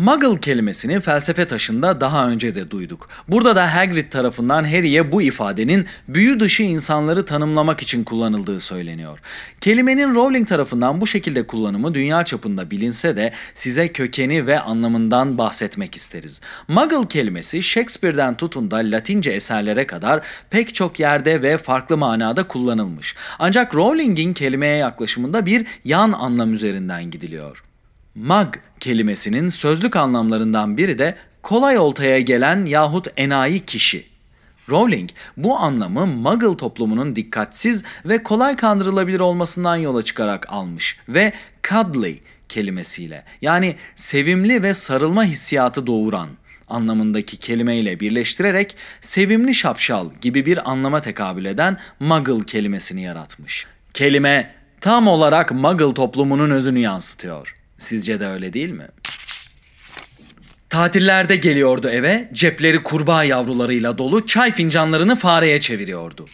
Muggle 0.00 0.40
kelimesini 0.40 1.00
felsefe 1.00 1.44
taşında 1.44 2.00
daha 2.00 2.28
önce 2.28 2.54
de 2.54 2.70
duyduk. 2.70 3.08
Burada 3.28 3.56
da 3.56 3.74
Hagrid 3.74 4.10
tarafından 4.10 4.64
Harry'e 4.64 5.12
bu 5.12 5.22
ifadenin 5.22 5.86
büyü 6.08 6.40
dışı 6.40 6.62
insanları 6.62 7.24
tanımlamak 7.24 7.82
için 7.82 8.04
kullanıldığı 8.04 8.60
söyleniyor. 8.60 9.18
Kelimenin 9.60 10.14
Rowling 10.14 10.48
tarafından 10.48 11.00
bu 11.00 11.06
şekilde 11.06 11.46
kullanımı 11.46 11.94
dünya 11.94 12.24
çapında 12.24 12.70
bilinse 12.70 13.16
de 13.16 13.32
size 13.54 13.88
kökeni 13.88 14.46
ve 14.46 14.60
anlamından 14.60 15.38
bahsetmek 15.38 15.96
isteriz. 15.96 16.40
Muggle 16.68 17.08
kelimesi 17.08 17.62
Shakespeare'den 17.62 18.36
tutun 18.36 18.70
da 18.70 18.76
Latince 18.76 19.30
eserlere 19.30 19.86
kadar 19.86 20.20
pek 20.50 20.74
çok 20.74 21.00
yerde 21.00 21.42
ve 21.42 21.58
farklı 21.58 21.96
manada 21.96 22.48
kullanılmış. 22.48 23.16
Ancak 23.38 23.74
Rowling'in 23.74 24.32
kelimeye 24.32 24.76
yaklaşımında 24.76 25.46
bir 25.46 25.66
yan 25.84 26.12
anlam 26.12 26.54
üzerinden 26.54 27.10
gidiliyor. 27.10 27.69
Mag 28.14 28.54
kelimesinin 28.80 29.48
sözlük 29.48 29.96
anlamlarından 29.96 30.76
biri 30.76 30.98
de 30.98 31.14
kolay 31.42 31.78
oltaya 31.78 32.20
gelen 32.20 32.66
yahut 32.66 33.06
enayi 33.16 33.60
kişi. 33.60 34.06
Rowling 34.70 35.10
bu 35.36 35.58
anlamı 35.58 36.06
Muggle 36.06 36.56
toplumunun 36.56 37.16
dikkatsiz 37.16 37.84
ve 38.04 38.22
kolay 38.22 38.56
kandırılabilir 38.56 39.20
olmasından 39.20 39.76
yola 39.76 40.02
çıkarak 40.02 40.46
almış 40.52 40.98
ve 41.08 41.32
cuddly 41.68 42.20
kelimesiyle 42.48 43.22
yani 43.42 43.76
sevimli 43.96 44.62
ve 44.62 44.74
sarılma 44.74 45.24
hissiyatı 45.24 45.86
doğuran 45.86 46.28
anlamındaki 46.68 47.36
kelimeyle 47.36 48.00
birleştirerek 48.00 48.76
sevimli 49.00 49.54
şapşal 49.54 50.10
gibi 50.20 50.46
bir 50.46 50.70
anlama 50.70 51.00
tekabül 51.00 51.44
eden 51.44 51.78
Muggle 52.00 52.44
kelimesini 52.46 53.02
yaratmış. 53.02 53.66
Kelime 53.94 54.54
tam 54.80 55.08
olarak 55.08 55.52
Muggle 55.52 55.94
toplumunun 55.94 56.50
özünü 56.50 56.78
yansıtıyor. 56.78 57.59
Sizce 57.80 58.20
de 58.20 58.26
öyle 58.26 58.52
değil 58.52 58.70
mi? 58.70 58.86
Tatillerde 60.70 61.36
geliyordu 61.36 61.88
eve, 61.88 62.28
cepleri 62.32 62.82
kurbağa 62.82 63.24
yavrularıyla 63.24 63.98
dolu 63.98 64.26
çay 64.26 64.54
fincanlarını 64.54 65.16
fareye 65.16 65.60
çeviriyordu. 65.60 66.24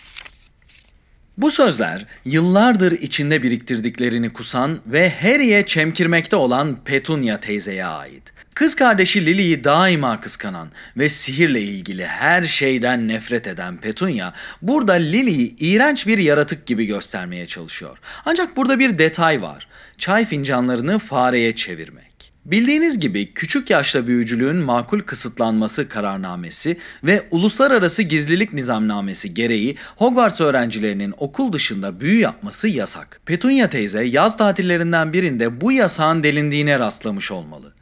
Bu 1.38 1.50
sözler 1.50 2.06
yıllardır 2.24 2.92
içinde 2.92 3.42
biriktirdiklerini 3.42 4.32
kusan 4.32 4.80
ve 4.86 5.10
Harry'e 5.10 5.66
çemkirmekte 5.66 6.36
olan 6.36 6.84
Petunia 6.84 7.40
teyzeye 7.40 7.86
ait. 7.86 8.36
Kız 8.56 8.75
kardeşi 8.75 9.26
Lily'yi 9.26 9.64
daima 9.64 10.20
kıskanan 10.20 10.68
ve 10.96 11.08
sihirle 11.08 11.60
ilgili 11.60 12.06
her 12.06 12.42
şeyden 12.42 13.08
nefret 13.08 13.46
eden 13.46 13.76
Petunia 13.76 14.32
burada 14.62 14.92
Lily'yi 14.92 15.56
iğrenç 15.56 16.06
bir 16.06 16.18
yaratık 16.18 16.66
gibi 16.66 16.86
göstermeye 16.86 17.46
çalışıyor. 17.46 17.98
Ancak 18.25 18.56
burada 18.56 18.78
bir 18.78 18.98
detay 18.98 19.42
var. 19.42 19.68
Çay 19.98 20.26
fincanlarını 20.26 20.98
fareye 20.98 21.54
çevirmek. 21.54 22.32
Bildiğiniz 22.44 23.00
gibi 23.00 23.32
küçük 23.32 23.70
yaşta 23.70 24.06
büyücülüğün 24.06 24.56
makul 24.56 25.00
kısıtlanması 25.00 25.88
kararnamesi 25.88 26.76
ve 27.04 27.26
uluslararası 27.30 28.02
gizlilik 28.02 28.52
nizamnamesi 28.52 29.34
gereği 29.34 29.76
Hogwarts 29.96 30.40
öğrencilerinin 30.40 31.14
okul 31.18 31.52
dışında 31.52 32.00
büyü 32.00 32.20
yapması 32.20 32.68
yasak. 32.68 33.20
Petunia 33.26 33.70
teyze 33.70 34.04
yaz 34.04 34.36
tatillerinden 34.36 35.12
birinde 35.12 35.60
bu 35.60 35.72
yasağın 35.72 36.22
delindiğine 36.22 36.78
rastlamış 36.78 37.30
olmalı. 37.30 37.72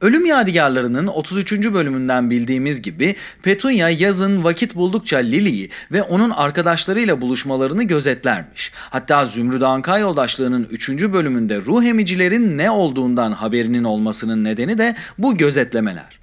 Ölüm 0.00 0.26
Yadigarları'nın 0.26 1.06
33. 1.06 1.52
bölümünden 1.52 2.30
bildiğimiz 2.30 2.82
gibi 2.82 3.16
Petunia 3.42 3.88
yazın 3.88 4.44
vakit 4.44 4.74
buldukça 4.74 5.18
Lily'yi 5.18 5.70
ve 5.92 6.02
onun 6.02 6.30
arkadaşlarıyla 6.30 7.20
buluşmalarını 7.20 7.82
gözetlermiş. 7.82 8.72
Hatta 8.74 9.24
Zümrüt 9.24 9.62
Anka 9.62 9.98
yoldaşlığının 9.98 10.68
3. 10.70 10.88
bölümünde 10.88 11.56
ruh 11.60 11.84
emicilerin 11.84 12.58
ne 12.58 12.70
olduğundan 12.70 13.32
haberinin 13.32 13.84
olmasının 13.84 14.44
nedeni 14.44 14.78
de 14.78 14.96
bu 15.18 15.36
gözetlemeler. 15.36 16.18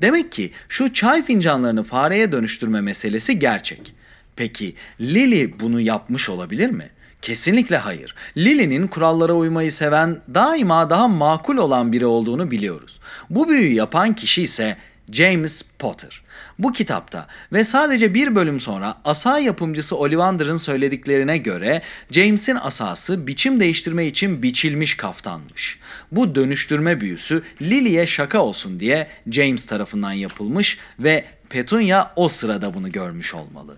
Demek 0.00 0.32
ki 0.32 0.52
şu 0.68 0.92
çay 0.92 1.24
fincanlarını 1.24 1.82
fareye 1.82 2.32
dönüştürme 2.32 2.80
meselesi 2.80 3.38
gerçek. 3.38 3.94
Peki 4.36 4.74
Lily 5.00 5.54
bunu 5.60 5.80
yapmış 5.80 6.28
olabilir 6.28 6.70
mi? 6.70 6.90
Kesinlikle 7.24 7.76
hayır. 7.76 8.14
Lily'nin 8.36 8.86
kurallara 8.86 9.32
uymayı 9.32 9.72
seven, 9.72 10.20
daima 10.34 10.90
daha 10.90 11.08
makul 11.08 11.56
olan 11.56 11.92
biri 11.92 12.06
olduğunu 12.06 12.50
biliyoruz. 12.50 13.00
Bu 13.30 13.48
büyüyü 13.48 13.74
yapan 13.74 14.14
kişi 14.14 14.42
ise 14.42 14.76
James 15.12 15.62
Potter. 15.78 16.22
Bu 16.58 16.72
kitapta 16.72 17.26
ve 17.52 17.64
sadece 17.64 18.14
bir 18.14 18.34
bölüm 18.34 18.60
sonra 18.60 18.96
asa 19.04 19.38
yapımcısı 19.38 19.96
Ollivander'ın 19.96 20.56
söylediklerine 20.56 21.38
göre 21.38 21.82
James'in 22.10 22.58
asası 22.60 23.26
biçim 23.26 23.60
değiştirme 23.60 24.06
için 24.06 24.42
biçilmiş 24.42 24.96
kaftanmış. 24.96 25.78
Bu 26.12 26.34
dönüştürme 26.34 27.00
büyüsü 27.00 27.42
Lily'e 27.62 28.06
şaka 28.06 28.42
olsun 28.42 28.80
diye 28.80 29.06
James 29.30 29.66
tarafından 29.66 30.12
yapılmış 30.12 30.78
ve 30.98 31.24
Petunia 31.48 32.10
o 32.16 32.28
sırada 32.28 32.74
bunu 32.74 32.92
görmüş 32.92 33.34
olmalı. 33.34 33.76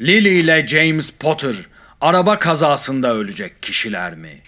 Lily 0.00 0.40
ile 0.40 0.66
James 0.66 1.10
Potter 1.10 1.56
araba 2.04 2.38
kazasında 2.38 3.14
ölecek 3.14 3.62
kişiler 3.62 4.14
mi? 4.14 4.42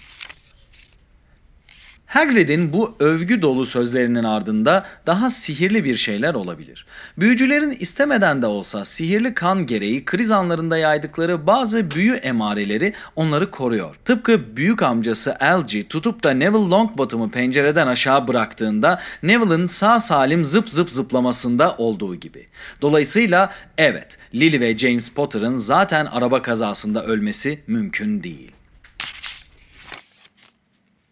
Hagrid'in 2.17 2.73
bu 2.73 2.97
övgü 2.99 3.43
dolu 3.43 3.67
sözlerinin 3.67 4.25
ardında 4.25 4.85
daha 5.07 5.31
sihirli 5.31 5.85
bir 5.85 5.97
şeyler 5.97 6.35
olabilir. 6.35 6.87
Büyücülerin 7.19 7.77
istemeden 7.81 8.43
de 8.43 8.47
olsa 8.47 8.85
sihirli 8.85 9.35
kan 9.35 9.67
gereği 9.67 10.05
kriz 10.05 10.31
anlarında 10.31 10.79
yaydıkları 10.79 11.47
bazı 11.47 11.91
büyü 11.91 12.13
emareleri 12.13 12.93
onları 13.17 13.51
koruyor. 13.51 13.97
Tıpkı 14.05 14.57
büyük 14.57 14.83
amcası 14.83 15.37
Algy 15.41 15.83
tutup 15.83 16.23
da 16.25 16.31
Neville 16.31 16.71
Longbottom'u 16.71 17.31
pencereden 17.31 17.87
aşağı 17.87 18.29
bıraktığında 18.29 19.01
Neville'ın 19.23 19.67
sağ 19.67 20.01
salim 20.01 20.45
zıp 20.45 20.71
zıp 20.71 20.91
zıplamasında 20.91 21.75
olduğu 21.79 22.15
gibi. 22.15 22.47
Dolayısıyla 22.83 23.51
evet 23.79 24.19
Lily 24.35 24.61
ve 24.61 24.79
James 24.79 25.09
Potter'ın 25.09 25.57
zaten 25.57 26.07
araba 26.07 26.43
kazasında 26.43 27.05
ölmesi 27.05 27.61
mümkün 27.67 28.23
değil. 28.23 28.56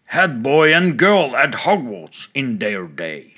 Head 0.05 0.43
boy 0.43 0.75
and 0.75 0.99
girl 0.99 1.35
at 1.35 1.55
Hogwarts 1.55 2.25
in 2.33 2.57
their 2.57 2.97
day. 2.97 3.35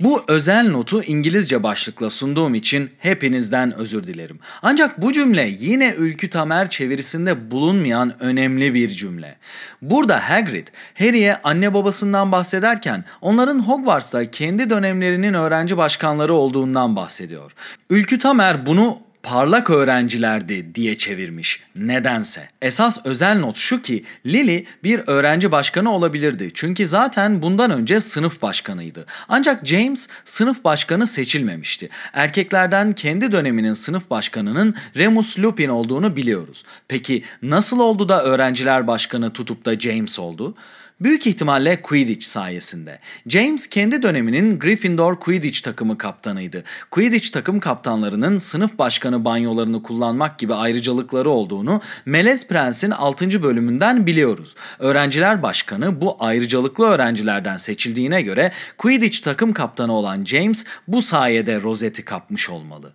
Bu 0.00 0.22
özel 0.28 0.70
notu 0.70 1.02
İngilizce 1.02 1.62
başlıkla 1.62 2.10
sunduğum 2.10 2.54
için 2.54 2.90
hepinizden 2.98 3.74
özür 3.74 4.04
dilerim. 4.04 4.38
Ancak 4.62 5.02
bu 5.02 5.12
cümle 5.12 5.48
yine 5.58 5.94
Ülkü 5.98 6.30
Tamer 6.30 6.70
çevirisinde 6.70 7.50
bulunmayan 7.50 8.22
önemli 8.22 8.74
bir 8.74 8.88
cümle. 8.88 9.36
Burada 9.82 10.30
Hagrid, 10.30 10.68
Harry'e 10.98 11.36
anne 11.42 11.74
babasından 11.74 12.32
bahsederken 12.32 13.04
onların 13.20 13.58
Hogwarts'ta 13.58 14.30
kendi 14.30 14.70
dönemlerinin 14.70 15.34
öğrenci 15.34 15.76
başkanları 15.76 16.34
olduğundan 16.34 16.96
bahsediyor. 16.96 17.52
Ülkü 17.90 18.18
Tamer 18.18 18.66
bunu 18.66 18.98
parlak 19.24 19.70
öğrencilerdi 19.70 20.74
diye 20.74 20.98
çevirmiş. 20.98 21.62
Nedense. 21.76 22.48
Esas 22.62 22.98
özel 23.04 23.38
not 23.38 23.56
şu 23.56 23.82
ki 23.82 24.04
Lily 24.26 24.64
bir 24.84 25.00
öğrenci 25.06 25.52
başkanı 25.52 25.92
olabilirdi. 25.92 26.50
Çünkü 26.54 26.86
zaten 26.86 27.42
bundan 27.42 27.70
önce 27.70 28.00
sınıf 28.00 28.42
başkanıydı. 28.42 29.06
Ancak 29.28 29.66
James 29.66 30.08
sınıf 30.24 30.64
başkanı 30.64 31.06
seçilmemişti. 31.06 31.88
Erkeklerden 32.12 32.92
kendi 32.92 33.32
döneminin 33.32 33.74
sınıf 33.74 34.10
başkanının 34.10 34.74
Remus 34.96 35.38
Lupin 35.38 35.68
olduğunu 35.68 36.16
biliyoruz. 36.16 36.64
Peki 36.88 37.22
nasıl 37.42 37.80
oldu 37.80 38.08
da 38.08 38.24
öğrenciler 38.24 38.86
başkanı 38.86 39.32
tutup 39.32 39.64
da 39.64 39.80
James 39.80 40.18
oldu? 40.18 40.54
Büyük 41.00 41.26
ihtimalle 41.26 41.82
Quidditch 41.82 42.26
sayesinde. 42.26 42.98
James 43.26 43.66
kendi 43.66 44.02
döneminin 44.02 44.58
Gryffindor 44.58 45.20
Quidditch 45.20 45.60
takımı 45.62 45.98
kaptanıydı. 45.98 46.64
Quidditch 46.90 47.30
takım 47.30 47.60
kaptanlarının 47.60 48.38
sınıf 48.38 48.78
başkanı 48.78 49.24
banyolarını 49.24 49.82
kullanmak 49.82 50.38
gibi 50.38 50.54
ayrıcalıkları 50.54 51.30
olduğunu 51.30 51.80
Melez 52.06 52.48
Prens'in 52.48 52.90
6. 52.90 53.42
bölümünden 53.42 54.06
biliyoruz. 54.06 54.54
Öğrenciler 54.78 55.42
başkanı 55.42 56.00
bu 56.00 56.16
ayrıcalıklı 56.20 56.86
öğrencilerden 56.86 57.56
seçildiğine 57.56 58.22
göre 58.22 58.52
Quidditch 58.78 59.20
takım 59.20 59.52
kaptanı 59.52 59.92
olan 59.92 60.24
James 60.24 60.64
bu 60.88 61.02
sayede 61.02 61.62
rozeti 61.62 62.04
kapmış 62.04 62.50
olmalı. 62.50 62.92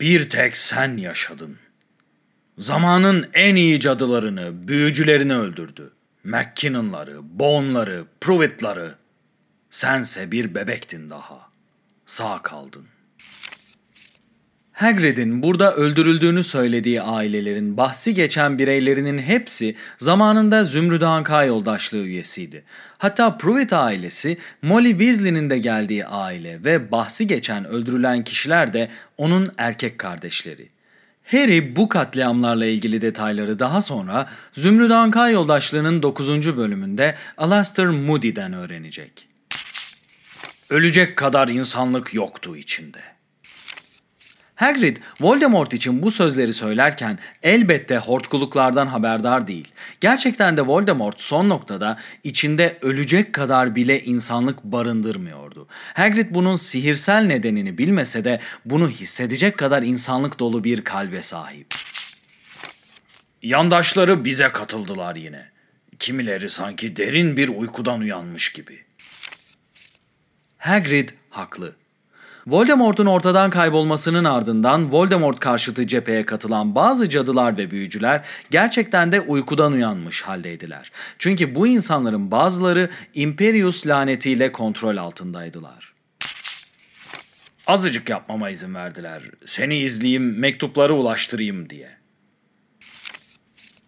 Bir 0.00 0.30
tek 0.30 0.56
sen 0.56 0.96
yaşadın. 0.96 1.67
Zamanın 2.58 3.26
en 3.34 3.56
iyi 3.56 3.80
cadılarını, 3.80 4.68
büyücülerini 4.68 5.34
öldürdü. 5.36 5.90
McKinnon'ları, 6.24 7.18
Bone'ları, 7.22 8.04
Pruitt'ları. 8.20 8.94
Sense 9.70 10.32
bir 10.32 10.54
bebektin 10.54 11.10
daha. 11.10 11.48
Sağ 12.06 12.42
kaldın. 12.42 12.86
Hagrid'in 14.72 15.42
burada 15.42 15.74
öldürüldüğünü 15.74 16.44
söylediği 16.44 17.02
ailelerin 17.02 17.76
bahsi 17.76 18.14
geçen 18.14 18.58
bireylerinin 18.58 19.18
hepsi 19.18 19.76
zamanında 19.98 20.64
Zümrüt 20.64 21.02
Anka 21.02 21.44
yoldaşlığı 21.44 22.04
üyesiydi. 22.04 22.64
Hatta 22.98 23.36
Pruitt 23.36 23.72
ailesi 23.72 24.38
Molly 24.62 24.90
Weasley'nin 24.90 25.50
de 25.50 25.58
geldiği 25.58 26.06
aile 26.06 26.64
ve 26.64 26.92
bahsi 26.92 27.26
geçen 27.26 27.64
öldürülen 27.64 28.24
kişiler 28.24 28.72
de 28.72 28.88
onun 29.16 29.52
erkek 29.58 29.98
kardeşleri. 29.98 30.77
Harry 31.30 31.76
bu 31.76 31.88
katliamlarla 31.88 32.66
ilgili 32.66 33.00
detayları 33.00 33.58
daha 33.58 33.82
sonra 33.82 34.28
Zümrüt 34.52 34.90
Anka 34.90 35.28
yoldaşlığının 35.28 36.02
9. 36.02 36.56
bölümünde 36.56 37.14
Alastair 37.38 37.86
Moody'den 37.86 38.52
öğrenecek. 38.52 39.28
Ölecek 40.70 41.16
kadar 41.16 41.48
insanlık 41.48 42.14
yoktu 42.14 42.56
içinde. 42.56 43.17
Hagrid, 44.58 44.96
Voldemort 45.20 45.74
için 45.74 46.02
bu 46.02 46.10
sözleri 46.10 46.52
söylerken 46.52 47.18
elbette 47.42 47.98
hortkuluklardan 47.98 48.86
haberdar 48.86 49.46
değil. 49.46 49.68
Gerçekten 50.00 50.56
de 50.56 50.62
Voldemort 50.62 51.20
son 51.20 51.48
noktada 51.48 51.98
içinde 52.24 52.78
ölecek 52.82 53.32
kadar 53.32 53.74
bile 53.74 54.04
insanlık 54.04 54.64
barındırmıyordu. 54.64 55.66
Hagrid 55.94 56.26
bunun 56.30 56.56
sihirsel 56.56 57.24
nedenini 57.24 57.78
bilmese 57.78 58.24
de 58.24 58.40
bunu 58.64 58.88
hissedecek 58.88 59.58
kadar 59.58 59.82
insanlık 59.82 60.38
dolu 60.38 60.64
bir 60.64 60.84
kalbe 60.84 61.22
sahip. 61.22 61.66
Yandaşları 63.42 64.24
bize 64.24 64.48
katıldılar 64.48 65.16
yine. 65.16 65.48
Kimileri 65.98 66.48
sanki 66.48 66.96
derin 66.96 67.36
bir 67.36 67.48
uykudan 67.48 68.00
uyanmış 68.00 68.52
gibi. 68.52 68.84
Hagrid 70.58 71.08
haklı. 71.30 71.74
Voldemort'un 72.48 73.06
ortadan 73.06 73.50
kaybolmasının 73.50 74.24
ardından 74.24 74.92
Voldemort 74.92 75.40
karşıtı 75.40 75.86
cepheye 75.86 76.26
katılan 76.26 76.74
bazı 76.74 77.08
cadılar 77.08 77.56
ve 77.56 77.70
büyücüler 77.70 78.24
gerçekten 78.50 79.12
de 79.12 79.20
uykudan 79.20 79.72
uyanmış 79.72 80.22
haldeydiler. 80.22 80.92
Çünkü 81.18 81.54
bu 81.54 81.66
insanların 81.66 82.30
bazıları 82.30 82.90
Imperius 83.14 83.86
lanetiyle 83.86 84.52
kontrol 84.52 84.96
altındaydılar. 84.96 85.92
Azıcık 87.66 88.08
yapmama 88.08 88.50
izin 88.50 88.74
verdiler. 88.74 89.22
Seni 89.46 89.78
izleyeyim, 89.78 90.38
mektupları 90.38 90.94
ulaştırayım 90.94 91.70
diye. 91.70 91.88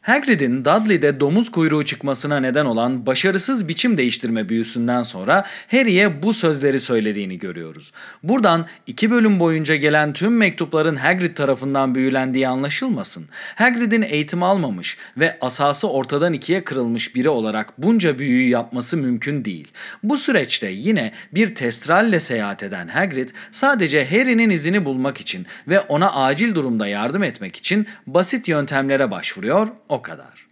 Hagrid'in 0.00 0.64
Dudley'de 0.64 1.20
domuz 1.20 1.50
kuyruğu 1.50 1.84
çıkmasına 1.84 2.40
neden 2.40 2.64
olan 2.64 3.06
başarısız 3.06 3.68
biçim 3.68 3.96
değiştirme 3.98 4.48
büyüsünden 4.48 5.02
sonra 5.02 5.46
Harry'e 5.70 6.22
bu 6.22 6.34
sözleri 6.34 6.80
söylediğini 6.80 7.38
görüyoruz. 7.38 7.92
Buradan 8.22 8.66
iki 8.86 9.10
bölüm 9.10 9.40
boyunca 9.40 9.76
gelen 9.76 10.12
tüm 10.12 10.36
mektupların 10.36 10.96
Hagrid 10.96 11.36
tarafından 11.36 11.94
büyülendiği 11.94 12.48
anlaşılmasın. 12.48 13.26
Hagrid'in 13.54 14.02
eğitim 14.02 14.42
almamış 14.42 14.96
ve 15.16 15.38
asası 15.40 15.90
ortadan 15.90 16.32
ikiye 16.32 16.64
kırılmış 16.64 17.14
biri 17.14 17.28
olarak 17.28 17.72
bunca 17.78 18.18
büyüyü 18.18 18.48
yapması 18.48 18.96
mümkün 18.96 19.44
değil. 19.44 19.68
Bu 20.02 20.16
süreçte 20.16 20.70
yine 20.70 21.12
bir 21.34 21.54
testralle 21.54 22.20
seyahat 22.20 22.62
eden 22.62 22.88
Hagrid 22.88 23.30
sadece 23.52 24.04
Harry'nin 24.04 24.50
izini 24.50 24.84
bulmak 24.84 25.20
için 25.20 25.46
ve 25.68 25.80
ona 25.80 26.12
acil 26.12 26.54
durumda 26.54 26.86
yardım 26.86 27.22
etmek 27.22 27.56
için 27.56 27.86
basit 28.06 28.48
yöntemlere 28.48 29.10
başvuruyor 29.10 29.68
o 29.90 29.99
kadar. 30.02 30.46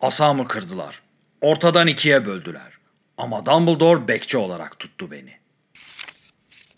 Asamı 0.00 0.48
kırdılar. 0.48 1.02
Ortadan 1.40 1.86
ikiye 1.86 2.26
böldüler. 2.26 2.72
Ama 3.18 3.46
Dumbledore 3.46 4.08
bekçi 4.08 4.38
olarak 4.38 4.78
tuttu 4.78 5.10
beni. 5.10 5.32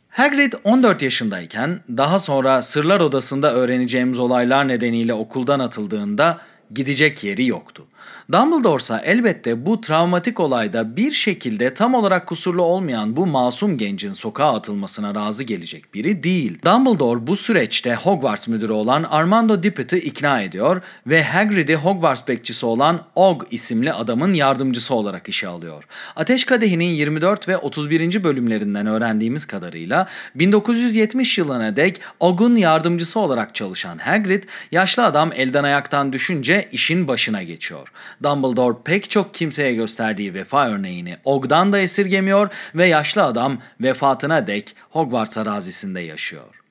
Hagrid 0.09 0.53
14 0.65 1.03
yaşındayken 1.03 1.81
daha 1.89 2.19
sonra 2.19 2.63
Sırlar 2.63 3.01
Odası'nda 3.01 3.55
öğreneceğimiz 3.55 4.19
olaylar 4.19 4.69
nedeniyle 4.69 5.15
okuldan 5.15 5.61
atıldığında 5.61 6.41
gidecek 6.75 7.25
yeri 7.25 7.47
yoktu. 7.47 7.87
Dumbledore 8.33 8.77
ise 8.77 9.01
elbette 9.05 9.67
bu 9.67 9.81
travmatik 9.81 10.41
olayda 10.41 10.97
bir 10.97 11.13
şekilde 11.13 11.75
tam 11.75 11.95
olarak 11.95 12.27
kusurlu 12.27 12.63
olmayan 12.63 13.17
bu 13.17 13.27
masum 13.27 13.79
gencin 13.79 14.13
sokağa 14.13 14.55
atılmasına 14.55 15.15
razı 15.15 15.45
gelecek 15.45 15.95
biri 15.95 16.23
değil. 16.23 16.59
Dumbledore 16.65 17.27
bu 17.27 17.37
süreçte 17.37 17.95
Hogwarts 17.95 18.49
müdürü 18.49 18.73
olan 18.73 19.03
Armando 19.03 19.63
Dippet'i 19.63 19.99
ikna 19.99 20.43
ediyor 20.43 20.83
ve 21.07 21.23
Hagrid'i 21.25 21.77
Hogwarts 21.77 22.29
bekçisi 22.29 22.67
olan 22.67 23.03
Og 23.15 23.43
isimli 23.51 23.93
adamın 23.93 24.35
yardımcısı 24.35 24.95
olarak 24.95 25.29
işe 25.29 25.49
alıyor. 25.49 25.85
Ateş 26.17 26.45
Kadehi'nin 26.45 26.85
24 26.85 27.49
ve 27.49 27.57
31. 27.57 28.25
bölümlerinden 28.25 28.87
öğrendiğimiz 28.87 29.47
kadarıyla 29.47 30.07
1970 30.35 31.39
yılına 31.39 31.77
dek 31.77 32.01
Og'un 32.21 32.57
yardımcısı 32.57 33.21
olarak 33.21 33.55
çalışan 33.55 33.99
Hagrid, 33.99 34.45
yaşlı 34.73 35.05
adam 35.05 35.33
elden 35.35 35.65
ayaktan 35.65 36.13
düşünce 36.13 36.69
işin 36.73 37.09
başına 37.09 37.43
geçiyor. 37.43 37.89
Dumbledore 38.23 38.77
pek 38.85 39.11
çok 39.11 39.35
kimseye 39.35 39.75
gösterdiği 39.75 40.35
vefa 40.35 40.69
örneğini 40.69 41.17
Og'dan 41.25 41.73
da 41.73 41.79
esirgemiyor 41.79 42.51
ve 42.75 42.87
yaşlı 42.87 43.25
adam 43.25 43.59
vefatına 43.81 44.47
dek 44.47 44.77
Hogwarts 44.91 45.39
arazisinde 45.39 46.01
yaşıyor. 46.01 46.63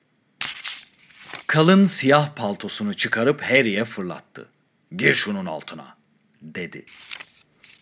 Kalın 1.46 1.84
siyah 1.84 2.34
paltosunu 2.36 2.94
çıkarıp 2.94 3.42
Harry'e 3.42 3.84
fırlattı. 3.84 4.48
Gir 4.96 5.14
şunun 5.14 5.46
altına, 5.46 5.96
dedi. 6.42 6.84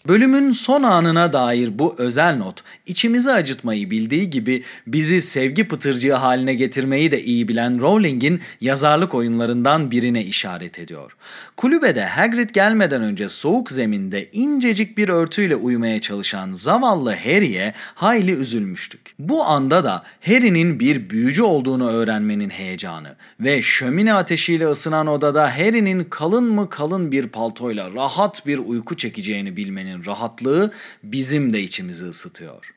Bölümün 0.09 0.53
son 0.53 0.83
anına 0.83 1.33
dair 1.33 1.79
bu 1.79 1.95
özel 1.99 2.37
not 2.37 2.63
içimizi 2.87 3.33
acıtmayı 3.33 3.91
bildiği 3.91 4.31
gibi 4.31 4.63
bizi 4.87 5.21
sevgi 5.23 5.69
pıtırcığı 5.69 6.15
haline 6.15 6.55
getirmeyi 6.55 7.11
de 7.11 7.25
iyi 7.25 7.49
bilen 7.49 7.81
Rowling'in 7.81 8.41
yazarlık 8.61 9.15
oyunlarından 9.15 9.91
birine 9.91 10.25
işaret 10.25 10.79
ediyor. 10.79 11.17
Kulübede 11.57 12.05
Hagrid 12.05 12.51
gelmeden 12.51 13.03
önce 13.03 13.29
soğuk 13.29 13.71
zeminde 13.71 14.31
incecik 14.33 14.99
bir 14.99 15.09
örtüyle 15.09 15.57
uyumaya 15.57 16.01
çalışan 16.01 16.53
zavallı 16.53 17.11
Harry'e 17.11 17.75
hayli 17.95 18.33
üzülmüştük. 18.33 19.01
Bu 19.19 19.45
anda 19.45 19.85
da 19.85 20.03
Harry'nin 20.27 20.81
bir 20.81 21.11
büyücü 21.11 21.43
olduğunu 21.43 21.91
öğrenmenin 21.91 22.51
heyecanı 22.51 23.17
ve 23.41 23.63
şömine 23.63 24.15
ateşiyle 24.15 24.69
ısınan 24.69 25.07
odada 25.07 25.59
Harry'nin 25.59 26.05
kalın 26.05 26.45
mı 26.45 26.69
kalın 26.71 27.13
bir 27.13 27.29
paltoyla 27.29 27.93
rahat 27.95 28.47
bir 28.47 28.59
uyku 28.59 28.97
çekeceğini 28.97 29.57
bilmenin 29.57 29.96
rahatlığı 30.05 30.73
bizim 31.03 31.53
de 31.53 31.63
içimizi 31.63 32.05
ısıtıyor. 32.05 32.77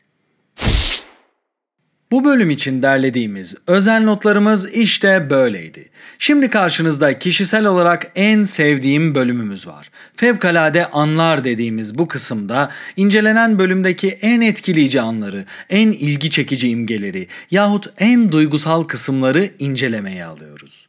Bu 2.11 2.25
bölüm 2.25 2.49
için 2.49 2.81
derlediğimiz 2.81 3.55
özel 3.67 4.03
notlarımız 4.03 4.73
işte 4.73 5.29
böyleydi. 5.29 5.89
Şimdi 6.19 6.49
karşınızda 6.49 7.19
kişisel 7.19 7.65
olarak 7.65 8.11
en 8.15 8.43
sevdiğim 8.43 9.15
bölümümüz 9.15 9.67
var. 9.67 9.91
Fevkalade 10.15 10.89
anlar 10.89 11.43
dediğimiz 11.43 11.97
bu 11.97 12.07
kısımda 12.07 12.71
incelenen 12.97 13.59
bölümdeki 13.59 14.09
en 14.09 14.41
etkileyici 14.41 15.01
anları, 15.01 15.45
en 15.69 15.91
ilgi 15.91 16.29
çekici 16.29 16.69
imgeleri 16.69 17.27
yahut 17.51 17.87
en 17.97 18.31
duygusal 18.31 18.83
kısımları 18.83 19.49
incelemeye 19.59 20.25
alıyoruz. 20.25 20.87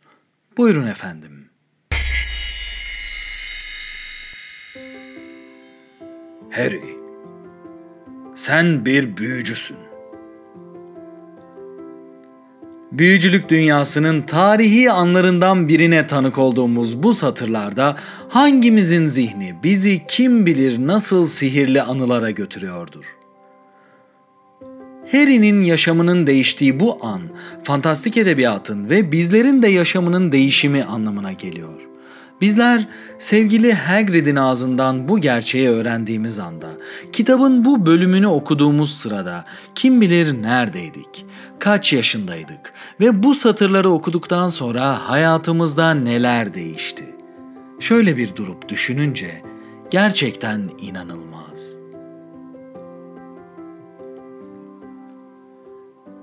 Buyurun 0.57 0.87
efendim. 0.87 1.40
Harry, 6.51 6.97
sen 8.35 8.87
bir 8.87 9.17
büyücüsün. 9.17 9.77
Büyücülük 12.93 13.49
dünyasının 13.49 14.23
tarihi 14.23 14.91
anlarından 14.91 15.69
birine 15.69 16.07
tanık 16.07 16.39
olduğumuz 16.39 17.03
bu 17.03 17.15
satırlarda 17.15 17.97
hangimizin 18.29 19.07
zihni 19.07 19.55
bizi 19.63 20.03
kim 20.09 20.47
bilir 20.47 20.87
nasıl 20.87 21.27
sihirli 21.27 21.83
anılara 21.83 22.31
götürüyordur? 22.31 23.17
Harry'nin 25.13 25.63
yaşamının 25.63 26.27
değiştiği 26.27 26.81
bu 26.81 26.99
an, 27.07 27.21
fantastik 27.65 28.17
edebiyatın 28.17 28.91
ve 28.91 29.13
bizlerin 29.13 29.63
de 29.63 29.69
yaşamının 29.69 30.33
değişimi 30.33 30.85
anlamına 30.85 31.33
geliyor. 31.33 31.90
Bizler 32.41 32.87
sevgili 33.19 33.73
Hagrid'in 33.73 34.37
ağzından 34.37 35.09
bu 35.09 35.19
gerçeği 35.19 35.69
öğrendiğimiz 35.69 36.39
anda, 36.39 36.69
kitabın 37.13 37.65
bu 37.65 37.87
bölümünü 37.87 38.27
okuduğumuz 38.27 38.95
sırada 38.97 39.45
kim 39.75 40.01
bilir 40.01 40.43
neredeydik, 40.43 41.27
kaç 41.59 41.93
yaşındaydık 41.93 42.73
ve 43.01 43.23
bu 43.23 43.35
satırları 43.35 43.91
okuduktan 43.91 44.49
sonra 44.49 45.09
hayatımızda 45.09 45.95
neler 45.95 46.55
değişti. 46.55 47.05
Şöyle 47.81 48.17
bir 48.17 48.37
durup 48.37 48.69
düşününce 48.69 49.43
gerçekten 49.91 50.71
inanılmaz. 50.79 51.77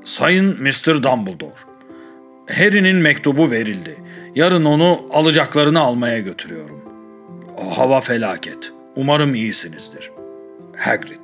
Sayın 0.03 0.63
Mr. 0.63 1.03
Dumbledore, 1.03 1.66
Harry'nin 2.47 2.95
mektubu 2.95 3.51
verildi. 3.51 3.97
Yarın 4.35 4.65
onu 4.65 5.01
alacaklarını 5.11 5.79
almaya 5.79 6.19
götürüyorum. 6.19 6.81
Hava 7.75 8.01
felaket. 8.01 8.73
Umarım 8.95 9.35
iyisinizdir. 9.35 10.11
Hagrid. 10.77 11.19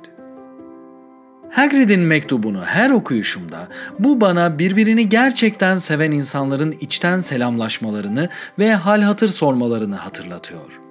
Hagrid'in 1.50 2.00
mektubunu 2.00 2.64
her 2.64 2.90
okuyuşumda 2.90 3.68
bu 3.98 4.20
bana 4.20 4.58
birbirini 4.58 5.08
gerçekten 5.08 5.78
seven 5.78 6.10
insanların 6.10 6.76
içten 6.80 7.20
selamlaşmalarını 7.20 8.28
ve 8.58 8.74
hal 8.74 9.02
hatır 9.02 9.28
sormalarını 9.28 9.96
hatırlatıyor. 9.96 10.83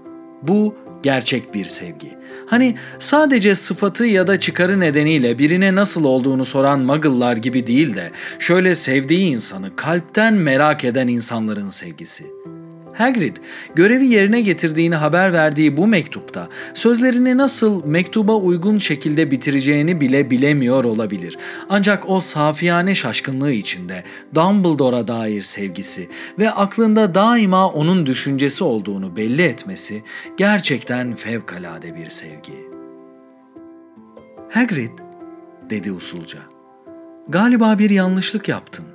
Bu 0.48 0.76
gerçek 1.04 1.54
bir 1.54 1.66
sevgi. 1.66 2.18
Hani 2.46 2.76
sadece 3.00 3.56
sıfatı 3.56 4.06
ya 4.06 4.28
da 4.28 4.40
çıkarı 4.40 4.80
nedeniyle 4.80 5.40
birine 5.40 5.76
nasıl 5.76 6.04
olduğunu 6.04 6.46
soran 6.46 6.80
muggle'lar 6.80 7.38
gibi 7.38 7.68
değil 7.68 7.96
de 7.96 8.12
şöyle 8.40 8.76
sevdiği 8.76 9.30
insanı 9.30 9.76
kalpten 9.76 10.34
merak 10.34 10.84
eden 10.84 11.08
insanların 11.08 11.70
sevgisi. 11.70 12.24
Hagrid, 12.94 13.38
görevi 13.76 14.06
yerine 14.06 14.42
getirdiğini 14.42 14.96
haber 14.96 15.34
verdiği 15.34 15.78
bu 15.78 15.88
mektupta 15.88 16.50
sözlerini 16.74 17.38
nasıl 17.38 17.86
mektuba 17.86 18.36
uygun 18.36 18.78
şekilde 18.78 19.32
bitireceğini 19.32 20.02
bile 20.02 20.30
bilemiyor 20.30 20.84
olabilir. 20.84 21.38
Ancak 21.70 22.10
o 22.10 22.20
safiyane 22.20 22.96
şaşkınlığı 22.96 23.52
içinde 23.52 24.04
Dumbledore'a 24.36 25.08
dair 25.08 25.42
sevgisi 25.42 26.10
ve 26.40 26.52
aklında 26.52 27.16
daima 27.16 27.70
onun 27.70 28.06
düşüncesi 28.06 28.64
olduğunu 28.64 29.16
belli 29.16 29.42
etmesi 29.42 30.04
gerçekten 30.38 31.16
fevkalade 31.16 31.96
bir 31.96 32.10
sevgi. 32.10 32.74
Hagrid, 34.50 35.00
dedi 35.70 35.92
usulca. 35.92 36.40
Galiba 37.28 37.80
bir 37.80 37.90
yanlışlık 37.90 38.50
yaptın. 38.50 38.86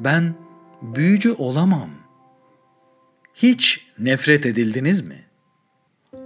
Ben 0.00 0.34
büyücü 0.82 1.32
olamam. 1.32 1.97
Hiç 3.42 3.80
nefret 3.98 4.46
edildiniz 4.46 5.06
mi? 5.06 5.22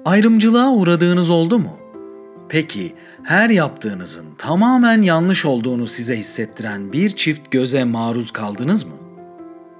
Ayrımcılığa 0.04 0.72
uğradığınız 0.72 1.30
oldu 1.30 1.58
mu? 1.58 1.78
Peki 2.48 2.92
her 3.22 3.50
yaptığınızın 3.50 4.26
tamamen 4.38 5.02
yanlış 5.02 5.44
olduğunu 5.44 5.86
size 5.86 6.16
hissettiren 6.16 6.92
bir 6.92 7.10
çift 7.10 7.50
göze 7.50 7.84
maruz 7.84 8.30
kaldınız 8.30 8.84
mı? 8.84 8.92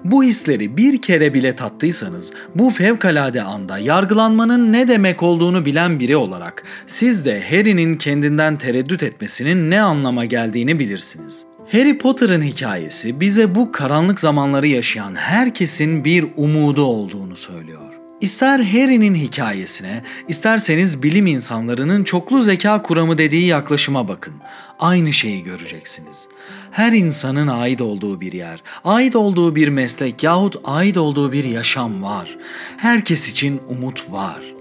Bu 0.04 0.24
hisleri 0.24 0.76
bir 0.76 1.02
kere 1.02 1.34
bile 1.34 1.56
tattıysanız 1.56 2.32
bu 2.54 2.70
fevkalade 2.70 3.42
anda 3.42 3.78
yargılanmanın 3.78 4.72
ne 4.72 4.88
demek 4.88 5.22
olduğunu 5.22 5.64
bilen 5.64 6.00
biri 6.00 6.16
olarak 6.16 6.64
siz 6.86 7.24
de 7.24 7.42
Harry'nin 7.50 7.94
kendinden 7.94 8.58
tereddüt 8.58 9.02
etmesinin 9.02 9.70
ne 9.70 9.82
anlama 9.82 10.24
geldiğini 10.24 10.78
bilirsiniz. 10.78 11.51
Harry 11.70 11.98
Potter'ın 11.98 12.42
hikayesi 12.42 13.20
bize 13.20 13.54
bu 13.54 13.72
karanlık 13.72 14.20
zamanları 14.20 14.68
yaşayan 14.68 15.14
herkesin 15.14 16.04
bir 16.04 16.26
umudu 16.36 16.82
olduğunu 16.84 17.36
söylüyor. 17.36 17.80
İster 18.20 18.58
Harry'nin 18.58 19.14
hikayesine, 19.14 20.02
isterseniz 20.28 21.02
bilim 21.02 21.26
insanlarının 21.26 22.04
çoklu 22.04 22.42
zeka 22.42 22.82
kuramı 22.82 23.18
dediği 23.18 23.46
yaklaşıma 23.46 24.08
bakın. 24.08 24.34
Aynı 24.78 25.12
şeyi 25.12 25.44
göreceksiniz. 25.44 26.26
Her 26.70 26.92
insanın 26.92 27.48
ait 27.48 27.80
olduğu 27.80 28.20
bir 28.20 28.32
yer, 28.32 28.62
ait 28.84 29.16
olduğu 29.16 29.56
bir 29.56 29.68
meslek 29.68 30.22
yahut 30.22 30.56
ait 30.64 30.96
olduğu 30.96 31.32
bir 31.32 31.44
yaşam 31.44 32.02
var. 32.02 32.36
Herkes 32.76 33.28
için 33.28 33.60
umut 33.68 34.12
var. 34.12 34.51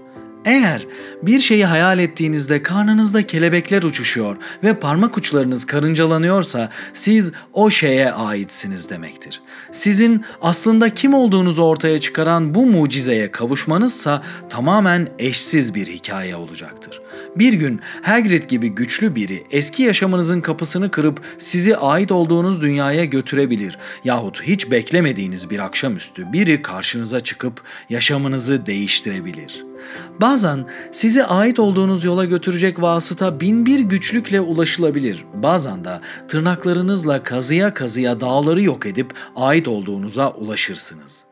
Eğer 0.44 0.86
bir 1.22 1.40
şeyi 1.40 1.66
hayal 1.66 1.98
ettiğinizde 1.98 2.62
karnınızda 2.62 3.26
kelebekler 3.26 3.82
uçuşuyor 3.82 4.36
ve 4.64 4.74
parmak 4.74 5.18
uçlarınız 5.18 5.64
karıncalanıyorsa 5.64 6.68
siz 6.92 7.32
o 7.52 7.70
şeye 7.70 8.12
aitsiniz 8.12 8.90
demektir. 8.90 9.40
Sizin 9.72 10.24
aslında 10.40 10.94
kim 10.94 11.14
olduğunuzu 11.14 11.62
ortaya 11.62 12.00
çıkaran 12.00 12.54
bu 12.54 12.66
mucizeye 12.66 13.30
kavuşmanızsa 13.30 14.22
tamamen 14.50 15.08
eşsiz 15.18 15.74
bir 15.74 15.86
hikaye 15.86 16.36
olacaktır. 16.36 17.00
Bir 17.36 17.52
gün 17.52 17.80
Hagrid 18.02 18.44
gibi 18.44 18.68
güçlü 18.68 19.14
biri 19.14 19.44
eski 19.50 19.82
yaşamınızın 19.82 20.40
kapısını 20.40 20.90
kırıp 20.90 21.20
sizi 21.38 21.76
ait 21.76 22.12
olduğunuz 22.12 22.62
dünyaya 22.62 23.04
götürebilir 23.04 23.78
yahut 24.04 24.42
hiç 24.42 24.70
beklemediğiniz 24.70 25.50
bir 25.50 25.58
akşamüstü 25.58 26.32
biri 26.32 26.62
karşınıza 26.62 27.20
çıkıp 27.20 27.62
yaşamınızı 27.90 28.66
değiştirebilir.'' 28.66 29.72
Bazen 30.20 30.66
sizi 30.92 31.24
ait 31.24 31.58
olduğunuz 31.58 32.04
yola 32.04 32.24
götürecek 32.24 32.82
vasıta 32.82 33.40
bin 33.40 33.66
bir 33.66 33.80
güçlükle 33.80 34.40
ulaşılabilir. 34.40 35.24
Bazen 35.34 35.84
de 35.84 36.00
tırnaklarınızla 36.28 37.22
kazıya 37.22 37.74
kazıya 37.74 38.20
dağları 38.20 38.62
yok 38.62 38.86
edip 38.86 39.14
ait 39.42 39.68
olduğunuza 39.68 40.30
ulaşırsınız. 40.30 41.24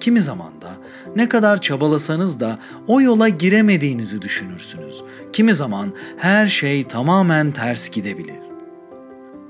Kimi 0.00 0.22
zaman 0.22 0.60
da 0.62 0.70
ne 1.16 1.28
kadar 1.28 1.60
çabalasanız 1.60 2.40
da 2.40 2.58
o 2.86 3.00
yola 3.00 3.28
giremediğinizi 3.28 4.22
düşünürsünüz. 4.22 5.02
Kimi 5.32 5.54
zaman 5.54 5.92
her 6.18 6.46
şey 6.46 6.84
tamamen 6.84 7.52
ters 7.52 7.90
gidebilir. 7.90 8.36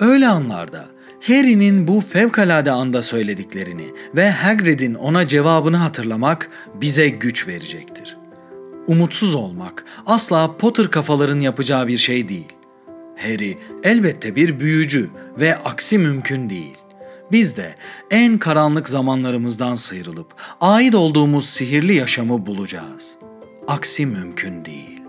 Öyle 0.00 0.28
anlarda 0.28 0.86
Harry'nin 1.26 1.88
bu 1.88 2.00
fevkalade 2.00 2.70
anda 2.70 3.02
söylediklerini 3.02 3.86
ve 4.16 4.30
Hagrid'in 4.30 4.94
ona 4.94 5.28
cevabını 5.28 5.76
hatırlamak 5.76 6.50
bize 6.74 7.08
güç 7.08 7.48
verecektir. 7.48 8.16
Umutsuz 8.86 9.34
olmak 9.34 9.84
asla 10.06 10.56
Potter 10.56 10.90
kafaların 10.90 11.40
yapacağı 11.40 11.86
bir 11.86 11.96
şey 11.96 12.28
değil. 12.28 12.52
Harry 13.16 13.58
elbette 13.82 14.36
bir 14.36 14.60
büyücü 14.60 15.10
ve 15.40 15.56
aksi 15.56 15.98
mümkün 15.98 16.50
değil. 16.50 16.76
Biz 17.32 17.56
de 17.56 17.74
en 18.10 18.38
karanlık 18.38 18.88
zamanlarımızdan 18.88 19.74
sıyrılıp 19.74 20.34
ait 20.60 20.94
olduğumuz 20.94 21.48
sihirli 21.48 21.94
yaşamı 21.94 22.46
bulacağız. 22.46 23.14
Aksi 23.66 24.06
mümkün 24.06 24.64
değil. 24.64 25.02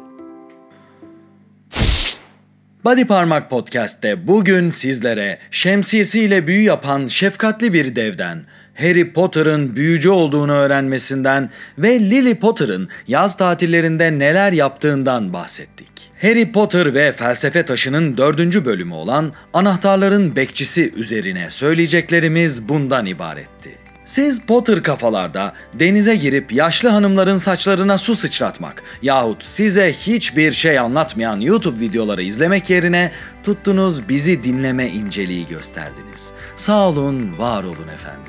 Body 2.83 3.05
Parmak 3.05 3.49
Podcast'te 3.49 4.27
bugün 4.27 4.69
sizlere 4.69 5.39
şemsiyesiyle 5.51 6.47
büyü 6.47 6.63
yapan 6.63 7.07
şefkatli 7.07 7.73
bir 7.73 7.95
devden, 7.95 8.45
Harry 8.75 9.13
Potter'ın 9.13 9.75
büyücü 9.75 10.09
olduğunu 10.09 10.51
öğrenmesinden 10.51 11.49
ve 11.77 11.99
Lily 11.99 12.35
Potter'ın 12.35 12.89
yaz 13.07 13.37
tatillerinde 13.37 14.19
neler 14.19 14.51
yaptığından 14.51 15.33
bahsettik. 15.33 15.89
Harry 16.21 16.51
Potter 16.51 16.93
ve 16.93 17.11
Felsefe 17.11 17.65
Taşı'nın 17.65 18.17
dördüncü 18.17 18.65
bölümü 18.65 18.93
olan 18.93 19.33
Anahtarların 19.53 20.35
Bekçisi 20.35 20.93
üzerine 20.95 21.49
söyleyeceklerimiz 21.49 22.69
bundan 22.69 23.05
ibaretti. 23.05 23.71
Siz 24.09 24.41
Potter 24.41 24.83
kafalarda 24.83 25.53
denize 25.73 26.15
girip 26.15 26.51
yaşlı 26.51 26.89
hanımların 26.89 27.37
saçlarına 27.37 27.97
su 27.97 28.15
sıçratmak 28.15 28.83
yahut 29.01 29.43
size 29.43 29.93
hiçbir 29.93 30.51
şey 30.51 30.79
anlatmayan 30.79 31.39
YouTube 31.39 31.79
videoları 31.79 32.23
izlemek 32.23 32.69
yerine 32.69 33.11
tuttunuz 33.43 34.09
bizi 34.09 34.43
dinleme 34.43 34.89
inceliği 34.89 35.47
gösterdiniz. 35.47 36.31
Sağ 36.55 36.89
olun, 36.89 37.37
var 37.37 37.63
olun 37.63 37.87
efendim. 37.93 38.28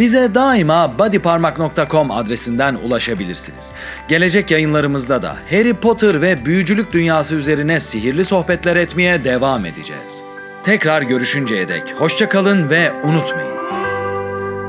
Bize 0.00 0.34
daima 0.34 0.98
bodyparmak.com 0.98 2.10
adresinden 2.10 2.74
ulaşabilirsiniz. 2.74 3.72
Gelecek 4.08 4.50
yayınlarımızda 4.50 5.22
da 5.22 5.36
Harry 5.50 5.74
Potter 5.74 6.22
ve 6.22 6.44
büyücülük 6.44 6.92
dünyası 6.92 7.34
üzerine 7.34 7.80
sihirli 7.80 8.24
sohbetler 8.24 8.76
etmeye 8.76 9.24
devam 9.24 9.66
edeceğiz. 9.66 10.22
Tekrar 10.64 11.02
görüşünceye 11.02 11.68
dek 11.68 11.94
hoşçakalın 11.98 12.70
ve 12.70 12.92
unutmayın. 12.92 13.56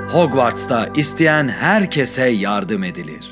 Hogwarts'ta 0.09 0.89
isteyen 0.95 1.49
herkese 1.49 2.27
yardım 2.27 2.83
edilir. 2.83 3.30